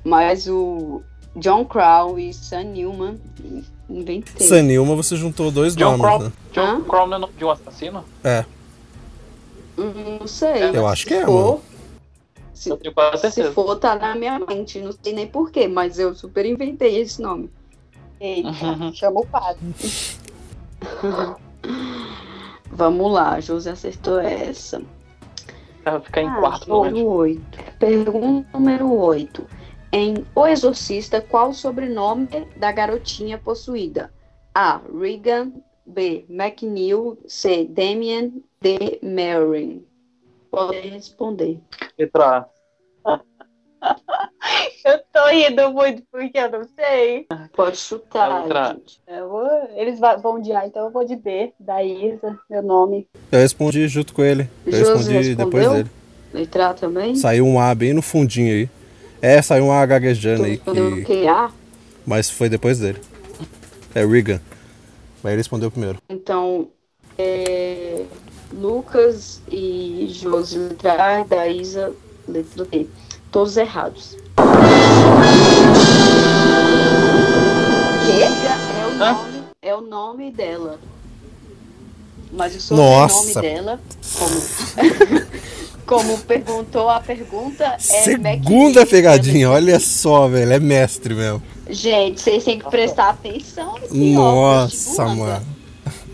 Mas 0.06 0.48
o 0.48 1.02
John 1.36 1.66
Crow 1.66 2.18
e 2.18 2.34
Sam 2.34 2.64
Newman, 2.66 3.20
inventei. 3.90 4.46
Sanilma, 4.48 4.96
você 4.96 5.16
juntou 5.16 5.50
dois 5.52 5.76
John 5.76 5.98
nomes, 5.98 6.06
Crow. 6.06 6.20
né? 6.24 6.32
John 6.54 7.08
não 7.08 7.16
é 7.16 7.20
nome 7.20 7.34
de 7.38 7.46
um 7.46 7.52
assassino? 7.52 8.04
É, 8.24 8.46
Hum, 9.78 10.18
Não 10.22 10.28
sei. 10.28 10.72
eu 10.74 10.88
acho 10.88 11.06
que 11.06 11.14
é, 11.14 11.24
for, 11.26 11.32
mano. 11.46 11.62
Se, 12.54 12.70
Eu 12.72 12.78
tenho 12.78 12.94
quase 12.94 13.30
se 13.32 13.44
for, 13.52 13.76
tá 13.76 13.96
na 13.96 14.16
minha 14.16 14.40
mente. 14.40 14.80
Não 14.82 14.92
sei 14.92 15.14
nem 15.14 15.28
porquê, 15.28 15.68
mas 15.68 16.00
eu 16.00 16.16
super 16.16 16.44
inventei 16.46 17.00
esse 17.00 17.22
nome. 17.22 17.50
Eita, 18.20 18.50
Uhum. 18.50 18.92
chama 18.94 19.20
o 19.20 19.26
padre. 19.28 19.60
Vamos 22.72 23.12
lá, 23.12 23.40
José 23.40 23.72
acertou 23.72 24.20
essa. 24.20 24.82
Vai 25.84 26.00
ficar 26.02 26.22
em 26.22 26.28
Ah, 26.28 26.36
quarto 26.40 26.68
no 26.70 26.84
Número 26.86 27.06
8. 27.08 27.60
Pergunta 27.80 28.48
número 28.54 28.92
8. 28.94 29.46
Em 29.92 30.26
O 30.36 30.46
Exorcista, 30.46 31.22
qual 31.22 31.50
o 31.50 31.54
sobrenome 31.54 32.28
da 32.58 32.72
garotinha 32.72 33.38
possuída? 33.38 34.12
A. 34.54 34.82
Regan. 34.94 35.52
B. 35.86 36.26
McNeil. 36.30 37.18
C. 37.28 37.66
Damien. 37.66 38.44
D. 38.62 39.00
Marin. 39.02 39.86
Podem 40.52 40.90
responder. 40.90 41.60
Letra 41.98 42.50
A. 43.06 43.20
Eu 44.84 45.00
tô 45.14 45.30
indo 45.30 45.72
muito 45.72 46.04
porque 46.12 46.38
eu 46.38 46.50
não 46.50 46.64
sei. 46.64 47.28
Pode 47.56 47.78
chutar, 47.78 48.44
letra 48.44 48.78
vou- 49.28 49.70
eles 49.76 50.00
vão 50.00 50.40
de 50.42 50.52
A, 50.54 50.66
então 50.66 50.86
eu 50.86 50.92
vou 50.92 51.06
de 51.06 51.16
B, 51.16 51.54
da 51.60 51.84
Isa, 51.84 52.40
meu 52.50 52.64
nome. 52.64 53.08
Eu 53.32 53.40
respondi 53.40 53.88
junto 53.88 54.14
com 54.14 54.24
ele. 54.24 54.50
Eu 54.66 54.72
respondi 54.72 55.36
depois 55.36 55.64
respondeu? 55.66 55.74
dele. 55.74 55.90
Letra 56.34 56.70
A 56.70 56.74
também? 56.74 57.16
Saiu 57.16 57.46
um 57.46 57.60
A 57.60 57.76
bem 57.76 57.94
no 57.94 58.02
fundinho 58.02 58.54
aí. 58.54 58.70
É, 59.22 59.42
saiu 59.42 59.66
um 59.66 59.72
A 59.72 59.86
gaguejando 59.86 60.44
aí, 60.44 60.58
que... 60.58 61.04
que? 61.06 61.28
A? 61.28 61.50
mas 62.08 62.30
foi 62.30 62.48
depois 62.48 62.80
dele. 62.80 63.02
É 63.94 64.06
Regan. 64.06 64.40
Mas 65.22 65.34
ele 65.34 65.42
respondeu 65.42 65.70
primeiro. 65.70 65.98
Então, 66.08 66.70
é, 67.18 68.06
Lucas 68.54 69.42
e 69.52 70.08
Josi 70.10 70.58
letra 70.58 71.20
A, 71.20 71.24
da 71.24 71.48
Isa 71.50 71.94
letra 72.26 72.64
D. 72.64 72.88
Todos 73.30 73.58
errados. 73.58 74.16
É 78.80 78.86
o 78.86 78.96
nome, 78.96 79.44
é 79.62 79.76
o 79.76 79.82
nome 79.82 80.32
dela. 80.32 80.80
Mas 82.32 82.56
o 82.56 82.62
sobrenome 82.62 82.92
Nossa. 82.92 83.42
dela, 83.42 83.80
como, 84.18 85.28
como 85.88 86.18
perguntou 86.20 86.90
a 86.90 87.00
pergunta, 87.00 87.64
é 87.64 87.80
Segunda 87.80 88.86
pegadinha, 88.86 89.50
olha 89.50 89.80
só, 89.80 90.28
velho. 90.28 90.52
É 90.52 90.60
mestre 90.60 91.16
mesmo. 91.16 91.42
Gente, 91.70 92.20
vocês 92.20 92.44
têm 92.44 92.60
que 92.60 92.70
prestar 92.70 93.10
atenção. 93.10 93.76
Nossa, 93.90 95.06
mano. 95.06 95.46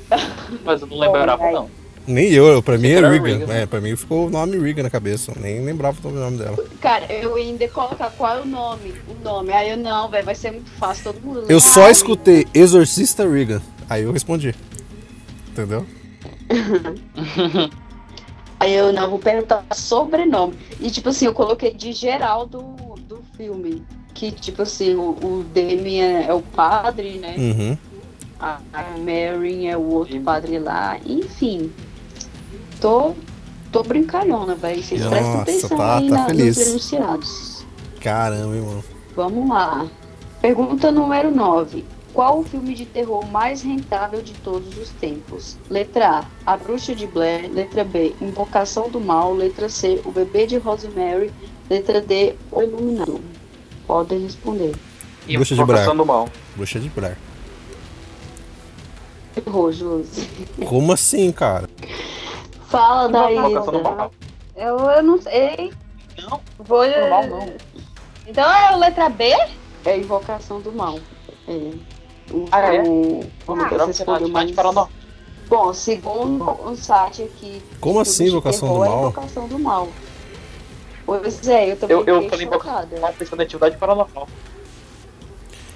Mas 0.63 0.81
eu 0.81 0.87
não 0.87 0.99
lembrava, 0.99 1.51
não. 1.51 1.69
Nem 2.05 2.31
eu, 2.31 2.61
pra 2.61 2.77
mim 2.77 2.89
é 2.89 2.99
Regan. 2.99 3.39
Regan. 3.39 3.53
É, 3.53 3.65
pra 3.65 3.81
mim 3.81 3.95
ficou 3.95 4.27
o 4.27 4.29
nome 4.29 4.59
Regan 4.59 4.83
na 4.83 4.89
cabeça. 4.89 5.31
eu 5.35 5.41
Nem 5.41 5.61
lembrava 5.63 5.97
o 6.07 6.11
nome 6.11 6.37
dela. 6.37 6.57
Cara, 6.79 7.11
eu 7.11 7.35
ainda 7.35 7.63
ia 7.63 7.69
colocar 7.69 8.11
qual 8.11 8.37
é 8.37 8.41
o 8.41 8.45
nome. 8.45 8.93
O 9.07 9.23
nome. 9.23 9.51
Aí 9.53 9.71
eu 9.71 9.77
não, 9.77 10.09
velho, 10.09 10.25
vai 10.25 10.35
ser 10.35 10.51
muito 10.51 10.69
fácil, 10.71 11.05
todo 11.05 11.21
mundo. 11.21 11.45
Eu 11.49 11.59
só 11.59 11.89
escutei 11.89 12.45
Exorcista 12.53 13.27
Regan. 13.27 13.61
Aí 13.89 14.03
eu 14.03 14.11
respondi. 14.11 14.53
Entendeu? 15.49 15.85
Aí 18.63 18.75
eu 18.75 18.93
não 18.93 19.09
vou 19.09 19.19
perguntar 19.19 19.65
sobrenome. 19.73 20.57
E 20.79 20.89
tipo 20.89 21.09
assim, 21.09 21.25
eu 21.25 21.33
coloquei 21.33 21.73
de 21.73 21.91
geral 21.91 22.45
do, 22.45 22.61
do 23.09 23.19
filme. 23.35 23.83
Que 24.13 24.31
tipo 24.31 24.61
assim, 24.61 24.95
o, 24.95 25.09
o 25.21 25.45
Damien 25.53 26.25
é 26.25 26.33
o 26.33 26.41
padre, 26.41 27.17
né? 27.17 27.35
Uhum. 27.37 27.77
A, 28.39 28.59
a 28.71 28.83
Mary 28.97 29.67
é 29.67 29.75
o 29.75 29.81
outro 29.81 30.17
padre 30.21 30.59
lá. 30.59 30.97
Enfim. 31.05 31.73
Tô, 32.79 33.13
tô 33.69 33.83
brincalhona, 33.83 34.55
velho. 34.55 34.81
Vocês 34.81 35.01
Nossa, 35.01 35.11
prestem 35.13 35.41
atenção 35.41 35.77
tá- 35.77 35.97
aí 35.97 36.09
tá 36.09 36.15
na, 36.15 36.25
feliz. 36.27 36.57
nos 36.57 36.67
enunciados. 36.67 37.65
Caramba, 37.99 38.47
mano. 38.47 38.83
Vamos 39.13 39.49
lá. 39.49 39.87
Pergunta 40.41 40.89
número 40.89 41.35
9. 41.35 41.83
Qual 42.13 42.39
o 42.39 42.43
filme 42.43 42.75
de 42.75 42.85
terror 42.85 43.25
mais 43.25 43.63
rentável 43.63 44.21
de 44.21 44.33
todos 44.35 44.77
os 44.77 44.89
tempos? 44.89 45.57
Letra 45.69 46.19
A. 46.45 46.53
A 46.53 46.57
Bruxa 46.57 46.93
de 46.93 47.07
Blair. 47.07 47.51
Letra 47.51 47.83
B. 47.83 48.13
Invocação 48.21 48.87
do 48.89 48.99
Mal. 49.01 49.33
Letra 49.33 49.67
C. 49.67 49.99
O 50.05 50.11
Bebê 50.11 50.45
de 50.45 50.57
Rosemary. 50.57 51.33
Letra 51.69 51.99
D. 51.99 52.35
O 52.51 52.61
Iluminado. 52.61 53.19
Podem 53.87 54.19
responder. 54.21 54.75
Bruxa 55.25 55.55
de 55.55 55.61
Invocação 55.61 55.85
Blair. 55.95 55.97
do 55.97 56.05
mal. 56.05 56.29
Bruxa 56.55 56.79
de 56.79 56.89
Blair. 56.89 57.17
Terror, 59.33 59.71
Josi. 59.71 60.29
Como 60.67 60.93
assim, 60.93 61.31
cara? 61.31 61.67
Fala, 62.69 63.31
Invocação 63.31 63.73
do 63.73 63.81
Daísa. 63.81 63.95
mal. 63.95 64.11
Eu, 64.55 64.77
eu 64.77 65.03
não 65.03 65.19
sei. 65.21 65.73
Não, 66.21 66.39
Vou. 66.59 66.83
mal 67.09 67.25
não. 67.27 67.53
Então 68.27 68.43
é 68.43 68.67
a 68.67 68.75
letra 68.75 69.09
B? 69.09 69.33
É 69.85 69.97
Invocação 69.97 70.61
do 70.61 70.71
Mal. 70.71 70.99
É. 71.47 71.71
O, 72.31 72.45
Ah, 72.51 72.73
é? 72.73 72.81
o- 72.81 73.21
Ah, 73.47 73.85
você 73.85 74.03
mais- 74.05 74.51
paranormal. 74.51 74.89
Bom, 75.49 75.73
segundo 75.73 76.43
o 76.49 76.75
site 76.75 77.23
aqui. 77.23 77.61
Como 77.79 77.99
assim, 77.99 78.27
Invocação 78.27 78.69
do 78.69 78.85
é 78.85 78.89
Mal? 78.89 78.99
Invocação 79.09 79.47
do 79.47 79.59
Mal. 79.59 79.89
Pois 81.05 81.47
é, 81.47 81.71
eu 81.71 81.75
também 81.77 81.97
Eu, 81.97 82.05
eu 82.05 82.29
falei 82.29 82.45
invocação 82.45 82.85
do 82.87 83.01
mal 83.01 83.13
pensando 83.17 83.41
em 83.41 83.43
atividade 83.45 83.77
paranormal. 83.77 84.27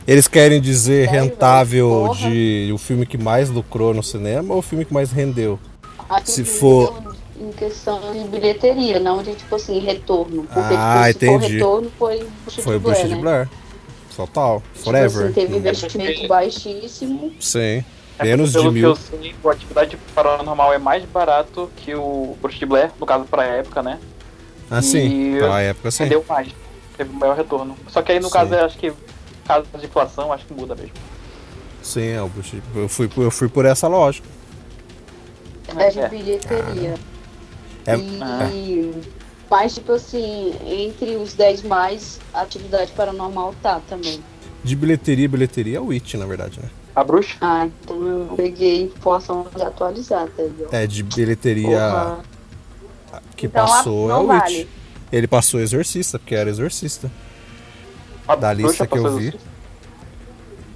Eles 0.08 0.28
querem 0.28 0.62
dizer 0.62 1.10
Sério, 1.10 1.22
rentável 1.22 2.14
velho? 2.14 2.14
De 2.16 2.72
o 2.74 2.78
filme 2.78 3.06
que 3.06 3.18
mais 3.18 3.50
lucrou 3.50 3.94
no 3.94 4.02
cinema 4.02 4.54
ou 4.54 4.60
o 4.60 4.64
filme 4.64 4.86
que 4.86 4.94
mais 4.94 5.12
rendeu? 5.12 5.60
Aqui 6.10 6.32
Se 6.32 6.44
for- 6.46 6.94
Em 7.40 7.52
questão 7.52 8.00
de 8.14 8.24
bilheteria, 8.30 9.00
não 9.00 9.22
de 9.22 9.36
tipo 9.36 9.54
assim, 9.56 9.78
retorno. 9.80 10.44
Porque 10.52 10.74
Ah, 10.76 11.04
tipo, 11.08 11.20
se 11.20 11.26
for 11.28 11.36
entendi. 11.36 11.54
retorno 11.56 11.92
foi 12.00 12.28
Foi 12.48 12.74
de 12.78 12.80
Blair, 12.80 12.80
Bruxa 12.80 13.08
de 13.10 13.16
né? 13.16 13.22
Blair. 13.22 13.50
Total. 14.18 14.62
Tipo 14.74 14.86
Forever. 14.86 15.24
assim, 15.26 15.34
teve 15.34 15.54
Hum. 15.54 15.58
investimento 15.58 16.28
baixíssimo. 16.28 17.32
Sim. 17.40 17.86
É, 18.20 18.24
Menos 18.24 18.52
pelo 18.52 18.64
de 18.64 18.70
que 18.70 18.74
mil. 18.82 18.90
eu 18.90 18.96
sei, 18.96 19.36
o 19.44 19.50
atividade 19.50 19.96
paranormal 20.16 20.74
é 20.74 20.80
mais 20.80 21.06
barato 21.06 21.70
que 21.78 21.94
o 21.94 22.36
Bruce 22.42 22.58
de 22.58 22.66
Blair, 22.66 22.90
no 23.00 23.06
caso 23.06 23.26
pra 23.26 23.44
época, 23.46 23.84
né? 23.84 24.00
Ah, 24.72 24.82
sim. 24.82 25.36
E- 25.36 25.40
Pela 25.40 25.62
época, 25.62 25.92
sim. 25.92 26.04
Rendeu 26.04 26.26
mais. 26.28 26.48
Teve 26.98 27.14
maior 27.14 27.38
retorno. 27.38 27.78
Só 27.90 28.02
que 28.02 28.12
aí 28.12 28.20
no 28.20 28.26
Sim. 28.28 28.34
caso, 28.34 28.56
eu 28.56 28.66
acho 28.66 28.76
que 28.76 28.92
caso 29.48 29.68
de 29.78 29.86
inflação, 29.86 30.34
acho 30.34 30.46
que 30.48 30.54
muda 30.54 30.74
mesmo. 30.76 30.94
Sim, 31.84 32.02
é 32.02 32.18
eu 32.76 32.90
fui, 32.90 33.08
eu 33.18 33.30
fui 33.32 33.48
por 33.48 33.66
essa 33.66 33.88
lógica. 33.88 34.28
É 35.78 35.90
de 35.92 36.00
É. 36.00 36.10
bilheteria. 36.10 36.96
É- 37.86 37.98
e, 37.98 38.92
Mas, 39.50 39.76
tipo 39.76 39.94
assim, 39.94 40.54
entre 40.66 41.16
os 41.16 41.34
10 41.34 41.64
mais, 41.64 42.20
a 42.34 42.42
atividade 42.42 42.92
paranormal 42.92 43.54
tá 43.62 43.82
também. 43.88 44.22
De 44.64 44.76
bilheteria, 44.76 45.28
bilheteria 45.30 45.78
é 45.78 45.82
o 45.82 45.92
It, 45.92 46.18
na 46.18 46.26
verdade, 46.26 46.60
né? 46.60 46.70
A 46.96 47.04
bruxa? 47.04 47.38
Ah, 47.40 47.66
então 47.68 48.02
eu 48.06 48.34
peguei 48.36 48.84
informação 48.84 49.46
atualizada, 49.56 50.32
entendeu? 50.38 50.68
É, 50.72 50.88
de 50.88 51.04
bilheteria 51.04 51.78
Porra. 51.80 52.20
que 53.36 53.46
Então, 53.46 53.66
passou 53.66 54.10
é 54.12 54.16
o 54.16 54.28
vale. 54.28 54.58
It. 54.58 54.70
Ele 55.12 55.28
passou 55.28 55.60
Exorcista, 55.62 56.20
porque 56.20 56.36
era 56.36 56.50
Exorcista. 56.50 57.10
A 58.28 58.36
Da 58.36 58.52
lista 58.52 58.86
que 58.86 58.98
eu 58.98 59.16
vi. 59.16 59.30
isso. 59.30 59.38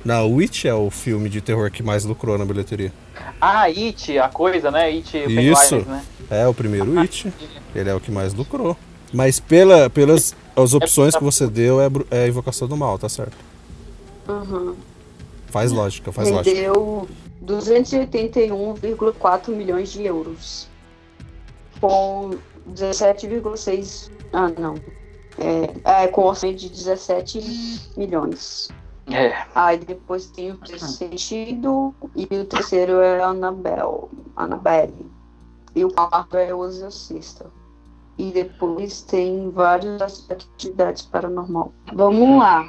Não, 0.04 0.34
o 0.34 0.40
It 0.40 0.68
é 0.68 0.74
o 0.74 0.90
filme 0.90 1.30
de 1.30 1.42
terror 1.42 1.70
que 1.70 1.84
mais 1.84 2.04
lucrou 2.04 2.36
na 2.38 2.46
bilheteria. 2.46 2.92
Ah, 3.40 3.64
It, 3.64 4.18
a 4.18 4.30
coisa, 4.30 4.72
né? 4.72 4.86
It 4.86 5.18
Isso. 5.18 5.78
Né? 5.78 6.04
É 6.30 6.48
o 6.48 6.54
primeiro 6.54 6.98
It. 7.00 7.32
Ele 7.76 7.90
é 7.90 7.94
o 7.94 8.00
que 8.00 8.12
mais 8.12 8.34
lucrou. 8.34 8.76
Mas 9.14 9.40
pela, 9.40 9.90
pelas 9.90 10.36
as 10.56 10.74
opções 10.74 11.16
que 11.16 11.24
você 11.24 11.48
deu, 11.48 11.80
é, 11.82 11.88
é 12.10 12.28
Invocação 12.28 12.68
do 12.68 12.76
Mal, 12.76 12.98
tá 12.98 13.08
certo? 13.10 13.38
Uhum. 14.28 14.76
Faz 15.48 15.72
lógica, 15.72 16.12
faz 16.12 16.30
lógica. 16.30 16.56
Rendeu 16.56 17.08
281,4 17.46 19.50
milhões 19.50 19.92
de 19.92 20.06
euros. 20.06 20.68
Com 21.80 22.32
17,6. 22.70 24.10
Ah, 24.32 24.50
não. 24.58 24.76
É, 25.38 26.04
é, 26.04 26.08
com 26.08 26.24
orçamento 26.24 26.60
de 26.60 26.70
17 26.70 27.82
milhões. 27.98 28.70
É. 29.14 29.46
Aí 29.54 29.78
depois 29.78 30.28
tem 30.28 30.52
o 30.52 30.66
Sexto 30.66 30.88
sentido 30.88 31.94
e 32.16 32.24
o 32.26 32.46
terceiro 32.46 33.00
é 33.00 33.22
Annabelle. 33.22 34.10
Annabelle. 34.36 35.12
E 35.76 35.86
o 35.86 35.92
quarto 35.92 36.38
é 36.38 36.54
o 36.54 36.66
Exorcista. 36.66 37.52
E 38.18 38.32
depois 38.32 39.02
tem 39.02 39.50
várias 39.50 40.30
atividades 40.30 41.04
paranormal. 41.04 41.74
Vamos 41.94 42.40
lá. 42.40 42.66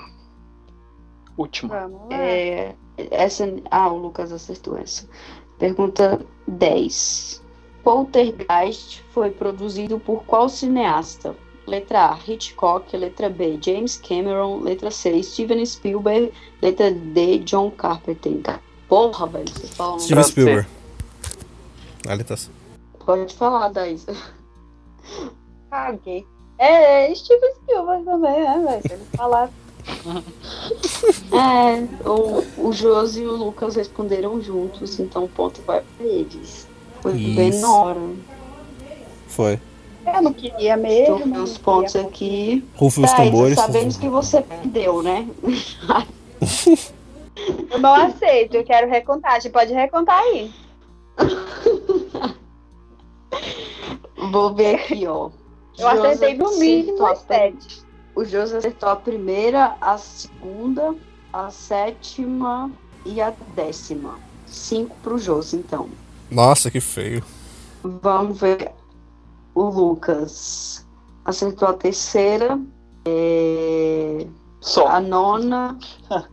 Vamos 1.36 1.68
lá. 2.10 2.16
É, 2.16 2.74
essa, 3.10 3.44
ah, 3.70 3.88
o 3.88 3.98
Lucas 3.98 4.32
acertou 4.32 4.78
essa. 4.78 5.08
Pergunta 5.58 6.24
10. 6.46 7.42
Poltergeist 7.82 9.02
foi 9.10 9.30
produzido 9.30 9.98
por 9.98 10.24
qual 10.24 10.48
cineasta? 10.48 11.36
Letra 11.66 12.06
A, 12.10 12.18
Hitchcock. 12.26 12.96
Letra 12.96 13.28
B, 13.30 13.58
James 13.60 13.96
Cameron. 13.96 14.60
Letra 14.60 14.90
C, 14.90 15.22
Steven 15.22 15.64
Spielberg. 15.64 16.32
Letra 16.60 16.90
D, 16.90 17.38
John 17.38 17.70
Carpenter. 17.70 18.60
Porra, 18.88 19.26
velho, 19.26 19.48
você 19.48 19.66
fala. 19.68 19.94
um- 19.94 19.98
Steven. 20.00 20.24
Spielberg. 20.24 20.68
Ali 22.08 22.24
tá. 22.24 22.34
Pode 23.04 23.34
falar, 23.34 23.68
Daís. 23.68 24.04
Caguei. 25.70 26.26
É, 26.58 27.10
é 27.10 27.14
Steven 27.14 27.54
Spielberg 27.54 28.04
também, 28.04 28.40
né, 28.40 28.64
velho? 28.68 28.82
Se 28.82 28.92
ele 28.92 29.04
falar. 29.16 29.50
É, 31.32 32.08
o, 32.08 32.68
o 32.68 32.72
Josi 32.72 33.22
e 33.22 33.26
o 33.26 33.34
Lucas 33.34 33.74
responderam 33.74 34.40
juntos, 34.40 35.00
então 35.00 35.24
o 35.24 35.28
ponto 35.28 35.60
vai 35.62 35.82
pra 35.96 36.06
eles. 36.06 36.68
Foi 37.00 37.12
bem 37.12 37.48
Isso. 37.48 37.60
na 37.62 37.72
hora. 37.74 38.00
Foi. 39.26 39.58
Eu 40.06 40.22
não 40.22 40.32
queria 40.32 40.76
mesmo. 40.76 41.18
Estou 41.18 41.42
os 41.42 41.58
pontos 41.58 41.92
queria. 41.92 42.08
aqui. 42.08 42.64
Rufem 42.76 43.04
os 43.04 43.12
Thaís, 43.12 43.30
tambores. 43.30 43.58
sabemos 43.58 43.96
que 43.96 44.08
você 44.08 44.40
perdeu, 44.42 45.02
né? 45.02 45.28
Eu 47.70 47.78
não 47.78 47.94
aceito, 47.94 48.54
eu 48.56 48.64
quero 48.64 48.88
recontagem. 48.88 49.50
Pode 49.50 49.72
recontar 49.72 50.18
aí. 50.18 50.52
Vou 54.30 54.54
ver 54.54 54.76
aqui, 54.76 55.06
ó. 55.06 55.30
Eu 55.78 55.88
acertei 55.88 56.34
no 56.34 56.58
mínimo 56.58 57.04
as 57.06 57.20
sete. 57.20 57.82
O 58.14 58.24
José 58.24 58.58
acertou 58.58 58.90
a 58.90 58.96
primeira, 58.96 59.76
a 59.80 59.96
segunda, 59.96 60.94
a 61.32 61.50
sétima 61.50 62.70
e 63.06 63.20
a 63.20 63.32
décima. 63.54 64.18
Cinco 64.46 64.94
pro 65.02 65.18
Josi, 65.18 65.56
então. 65.56 65.88
Nossa, 66.30 66.70
que 66.70 66.80
feio. 66.80 67.24
Vamos 67.82 68.38
ver 68.38 68.70
o 69.54 69.64
Lucas. 69.64 70.86
Acertou 71.24 71.68
a 71.68 71.74
terceira, 71.74 72.60
é, 73.04 74.26
a 74.88 75.00
nona 75.00 75.78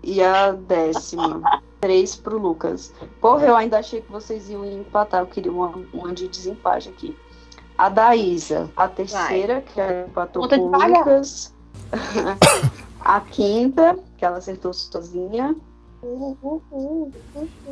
e 0.04 0.22
a 0.22 0.52
décima. 0.52 1.42
Três 1.80 2.16
pro 2.16 2.38
Lucas. 2.38 2.94
Porra, 3.22 3.46
eu 3.46 3.56
ainda 3.56 3.80
achei 3.80 4.02
que 4.02 4.12
vocês 4.12 4.50
iam 4.50 4.66
empatar. 4.66 5.22
Eu 5.22 5.28
queria 5.28 5.52
uma, 5.52 5.74
uma 5.94 6.14
de 6.14 6.28
desempate 6.28 6.90
aqui. 6.90 7.16
A 7.78 7.88
Daísa, 7.88 8.70
a 8.76 8.90
terceira, 8.90 9.62
que 9.62 9.80
empatou 10.06 10.42
Conta 10.42 10.58
com 10.58 10.66
o. 10.66 10.88
Lucas. 10.88 11.54
A 13.00 13.22
quinta, 13.22 13.98
que 14.18 14.26
ela 14.26 14.38
acertou 14.38 14.74
sozinha. 14.74 15.56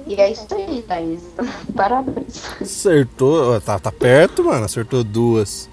E 0.06 0.16
é 0.16 0.32
isso 0.32 0.48
aí, 0.54 0.82
Thaís. 0.88 1.24
Parabéns. 1.76 2.44
Acertou, 2.62 3.60
tá, 3.62 3.80
tá 3.80 3.92
perto, 3.92 4.44
mano. 4.44 4.66
Acertou 4.66 5.04
duas. 5.04 5.70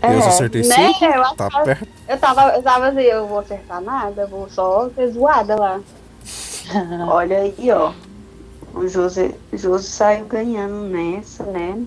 É, 0.00 0.14
eu 0.16 0.22
só 0.22 0.28
acertei 0.28 0.62
né? 0.62 0.74
cinco. 0.92 1.04
Eu, 1.04 1.22
Tá 1.34 1.46
achava- 1.46 1.64
perto. 1.64 1.88
eu 2.08 2.18
tava, 2.18 2.42
eu 2.56 2.62
tava 2.62 2.88
assim, 2.88 3.00
eu 3.00 3.26
vou 3.26 3.38
acertar 3.38 3.80
nada, 3.80 4.22
eu 4.22 4.28
vou 4.28 4.48
só 4.50 4.88
ser 4.94 5.08
zoada 5.12 5.56
lá. 5.56 5.80
Olha 7.08 7.38
aí, 7.38 7.70
ó. 7.70 7.92
O 8.74 8.88
José, 8.88 9.32
José 9.52 9.86
saiu 9.86 10.24
ganhando 10.26 10.88
nessa, 10.88 11.44
né? 11.44 11.84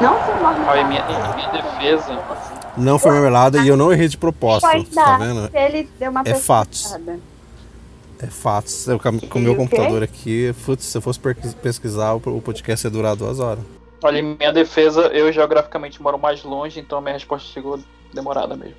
Não 0.00 0.18
foi 0.20 0.34
marmelada. 0.40 0.70
Olha, 0.70 0.79
em 0.79 0.79
minha, 0.90 1.00
em 1.06 1.36
minha 1.36 1.48
defesa, 1.52 2.24
Não 2.76 2.98
foi 2.98 3.12
marmelada 3.12 3.58
e 3.64 3.68
eu 3.68 3.76
não 3.76 3.92
errei 3.92 4.08
de 4.08 4.16
propósito. 4.18 4.68
Tá 4.94 5.16
vendo? 5.18 5.50
Se 5.50 5.56
ele 5.56 5.88
deu 5.98 6.10
uma 6.10 6.22
É 6.24 6.34
fatos. 6.34 6.94
É 8.22 8.26
fatos. 8.26 8.86
Eu, 8.86 8.98
com 9.00 9.38
o 9.38 9.42
meu 9.42 9.56
computador 9.56 10.02
aqui, 10.02 10.54
putz, 10.66 10.84
se 10.84 10.98
eu 10.98 11.00
fosse 11.02 11.18
pesquis- 11.18 11.54
pesquisar, 11.54 12.12
o 12.14 12.20
podcast 12.40 12.86
ia 12.86 12.90
durar 12.90 13.16
duas 13.16 13.40
horas. 13.40 13.64
olha, 14.02 14.18
em 14.18 14.36
minha 14.36 14.52
defesa, 14.52 15.02
eu 15.08 15.32
geograficamente 15.32 16.02
moro 16.02 16.18
mais 16.18 16.42
longe, 16.44 16.80
então 16.80 16.98
a 16.98 17.00
minha 17.00 17.14
resposta 17.14 17.48
chegou 17.48 17.78
demorada 18.12 18.56
mesmo. 18.56 18.76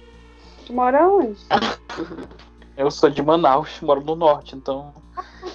Tu 0.66 0.74
mora 0.74 1.08
onde? 1.08 1.38
Eu 2.78 2.90
sou 2.90 3.10
de 3.10 3.22
Manaus, 3.22 3.80
moro 3.82 4.02
no 4.02 4.16
norte, 4.16 4.56
então 4.56 4.94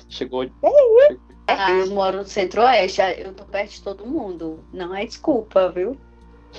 chegou. 0.08 0.44
Ah, 1.48 1.70
eu 1.70 1.90
moro 1.90 2.16
no 2.18 2.24
centro-oeste, 2.24 3.00
eu 3.18 3.32
tô 3.32 3.44
perto 3.44 3.70
de 3.70 3.80
todo 3.82 4.04
mundo. 4.04 4.64
Não 4.72 4.92
é 4.92 5.06
desculpa, 5.06 5.68
viu? 5.70 5.96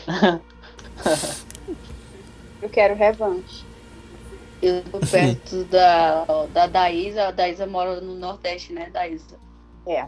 Eu 2.62 2.70
quero 2.70 2.96
revanche. 2.96 3.66
Eu 4.62 4.84
tô 4.84 5.00
perto 5.00 5.64
da, 5.70 6.26
da 6.54 6.68
Daísa. 6.68 7.28
A 7.28 7.32
Daísa 7.32 7.68
mora 7.68 8.02
no 8.02 8.16
Nordeste, 8.16 8.74
né, 8.74 8.90
Daísa? 8.92 9.38
É. 9.86 10.06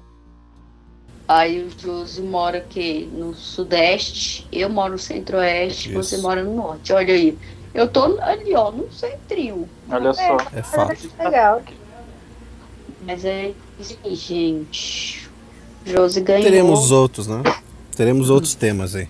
Aí 1.27 1.61
o 1.63 1.69
Josi 1.69 2.21
mora 2.21 2.57
aqui 2.57 3.07
no 3.13 3.35
Sudeste, 3.35 4.47
eu 4.51 4.67
moro 4.67 4.93
no 4.93 4.97
Centro-Oeste, 4.97 5.93
você 5.93 6.17
mora 6.17 6.43
no 6.43 6.55
Norte. 6.55 6.91
Olha 6.91 7.13
aí. 7.13 7.37
Eu 7.71 7.87
tô 7.87 8.19
ali, 8.19 8.55
ó, 8.55 8.71
no 8.71 8.91
centrinho. 8.91 9.69
Olha 9.91 10.11
só. 10.11 10.37
É 10.51 10.63
fato. 10.63 11.07
Legal. 11.19 11.61
Mas 13.05 13.23
é 13.23 13.53
isso 13.79 13.95
gente. 14.05 15.29
Josi 15.85 16.21
ganhou. 16.21 16.43
Teremos 16.43 16.89
outros, 16.89 17.27
né? 17.27 17.43
Teremos 17.95 18.31
outros 18.31 18.55
temas 18.55 18.95
aí. 18.95 19.07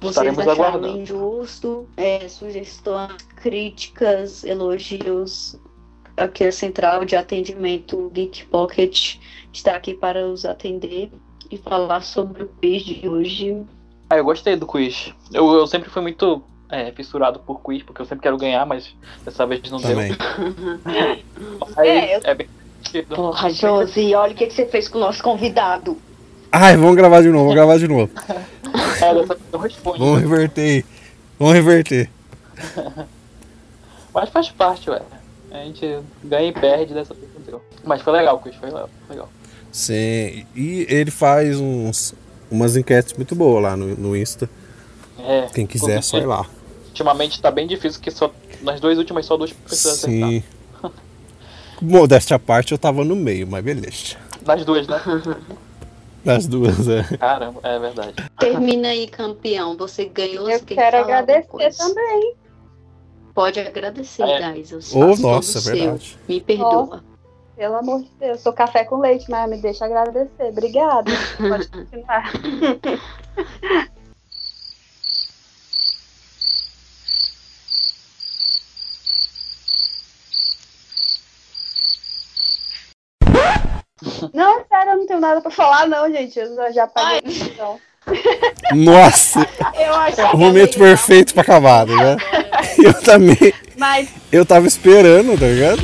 Vocês 0.00 0.10
Estaremos 0.12 0.38
acharam 0.40 0.64
aguardando. 0.64 0.98
injusto? 0.98 1.88
É, 1.96 2.26
sugestões, 2.28 3.16
críticas, 3.36 4.44
elogios. 4.44 5.58
Aqui 6.16 6.44
a 6.44 6.52
central 6.52 7.04
de 7.04 7.16
atendimento 7.16 8.10
Geek 8.12 8.44
Pocket 8.46 9.16
está 9.52 9.74
aqui 9.76 9.94
para 9.94 10.26
os 10.26 10.44
atender 10.44 11.10
e 11.50 11.56
falar 11.56 12.02
sobre 12.02 12.44
o 12.44 12.48
quiz 12.60 12.82
de 12.82 13.08
hoje. 13.08 13.62
Ah, 14.08 14.16
eu 14.18 14.24
gostei 14.24 14.56
do 14.56 14.66
quiz. 14.66 15.12
Eu, 15.32 15.50
eu 15.52 15.66
sempre 15.66 15.88
fui 15.88 16.02
muito 16.02 16.42
é, 16.68 16.90
fissurado 16.92 17.38
por 17.40 17.60
quiz, 17.62 17.82
porque 17.82 18.00
eu 18.02 18.06
sempre 18.06 18.22
quero 18.22 18.36
ganhar, 18.36 18.66
mas 18.66 18.94
dessa 19.24 19.46
vez 19.46 19.70
não 19.70 19.78
Também. 19.80 20.10
deu. 20.12 20.18
Aí, 21.76 21.88
É, 21.88 22.16
eu- 22.16 22.20
é 22.24 22.34
bem. 22.34 22.48
Porra, 23.14 23.50
Josi, 23.50 24.14
olha 24.14 24.32
o 24.32 24.34
que, 24.34 24.46
que 24.46 24.52
você 24.54 24.66
fez 24.66 24.88
com 24.88 24.98
o 24.98 25.00
nosso 25.02 25.22
convidado. 25.22 25.96
Ai, 26.52 26.76
vamos 26.76 26.96
gravar 26.96 27.22
de 27.22 27.28
novo, 27.28 27.44
vamos 27.44 27.54
gravar 27.54 27.78
de 27.78 27.88
novo. 27.88 28.10
É, 29.02 29.14
dessa 29.14 29.34
vez 29.34 29.40
não 29.50 29.60
responde. 29.60 29.98
Vamos 29.98 30.20
reverter 30.20 30.60
aí. 30.60 30.84
Vamos 31.38 31.54
reverter. 31.54 32.10
Mas 34.12 34.28
faz 34.28 34.50
parte, 34.50 34.90
ué. 34.90 35.00
A 35.50 35.56
gente 35.64 36.00
ganha 36.22 36.48
e 36.48 36.52
perde 36.52 36.92
dessa 36.92 37.14
vez 37.14 37.26
não 37.34 37.40
deu. 37.40 37.62
Mas 37.82 38.02
foi 38.02 38.12
legal 38.12 38.38
quiz, 38.38 38.54
foi 38.56 38.68
legal. 38.68 38.90
legal. 39.08 39.28
Sim. 39.72 40.46
E 40.54 40.86
ele 40.88 41.10
faz 41.10 41.58
uns, 41.58 42.14
umas 42.50 42.76
enquetes 42.76 43.14
muito 43.14 43.34
boas 43.34 43.62
lá 43.62 43.76
no, 43.76 43.96
no 43.96 44.16
Insta. 44.16 44.48
É, 45.18 45.46
Quem 45.54 45.66
quiser, 45.66 46.02
só 46.02 46.18
ir 46.18 46.26
lá. 46.26 46.44
Ultimamente 46.88 47.40
tá 47.40 47.50
bem 47.50 47.66
difícil, 47.66 48.00
que 48.00 48.10
só 48.10 48.30
nas 48.60 48.80
duas 48.80 48.98
últimas 48.98 49.24
só 49.24 49.36
duas 49.36 49.52
pessoas 49.52 50.04
acertaram. 50.04 50.30
Sim. 50.30 50.42
Modéstia 51.80 52.36
à 52.36 52.38
parte, 52.38 52.72
eu 52.72 52.78
tava 52.78 53.02
no 53.04 53.16
meio, 53.16 53.46
mas 53.46 53.64
beleza. 53.64 54.16
Nas 54.44 54.64
duas, 54.64 54.86
né? 54.86 55.00
Das 56.24 56.46
duas, 56.46 56.86
é. 56.88 57.02
Caramba, 57.16 57.60
é 57.62 57.78
verdade. 57.78 58.14
Termina 58.38 58.88
aí, 58.88 59.08
campeão. 59.08 59.76
Você 59.76 60.04
ganhou. 60.04 60.48
Eu 60.50 60.60
quero 60.60 60.98
agradecer 60.98 61.76
também. 61.76 62.34
Pode 63.34 63.58
agradecer, 63.60 64.22
É. 64.22 64.40
Dais. 64.40 64.70
Eu 64.70 64.80
todo 64.80 65.22
nossa, 65.22 65.58
é 65.58 65.60
o 65.60 65.62
seu. 65.62 65.74
verdade. 65.74 66.18
Me 66.28 66.40
perdoa. 66.40 67.02
Pelo 67.56 67.76
amor 67.76 68.02
de 68.02 68.10
Deus, 68.18 68.40
sou 68.40 68.52
café 68.52 68.84
com 68.84 68.98
leite, 68.98 69.30
mas 69.30 69.48
me 69.48 69.58
deixa 69.60 69.84
agradecer. 69.84 70.44
Obrigada. 70.48 71.10
Pode 71.36 71.68
continuar. 71.72 72.32
Não, 84.34 84.62
sério, 84.68 84.92
eu 84.92 84.96
não 84.98 85.06
tenho 85.06 85.20
nada 85.20 85.40
pra 85.40 85.50
falar, 85.50 85.86
não, 85.88 86.10
gente. 86.10 86.38
Eu 86.38 86.72
já- 86.72 86.86
paguei. 86.86 87.20
Então. 87.26 87.78
Nossa, 88.74 89.46
Eu 89.78 89.94
acho 89.94 90.22
o 90.34 90.38
momento 90.38 90.78
perfeito 90.78 91.32
pra 91.34 91.42
acabar, 91.42 91.84
ligado? 91.92 92.18
Eu 92.82 92.94
também. 93.02 93.52
Mas 93.76 94.08
Eu 94.32 94.44
tava 94.46 94.66
esperando, 94.66 95.38
tá 95.38 95.46
ligado? 95.46 95.82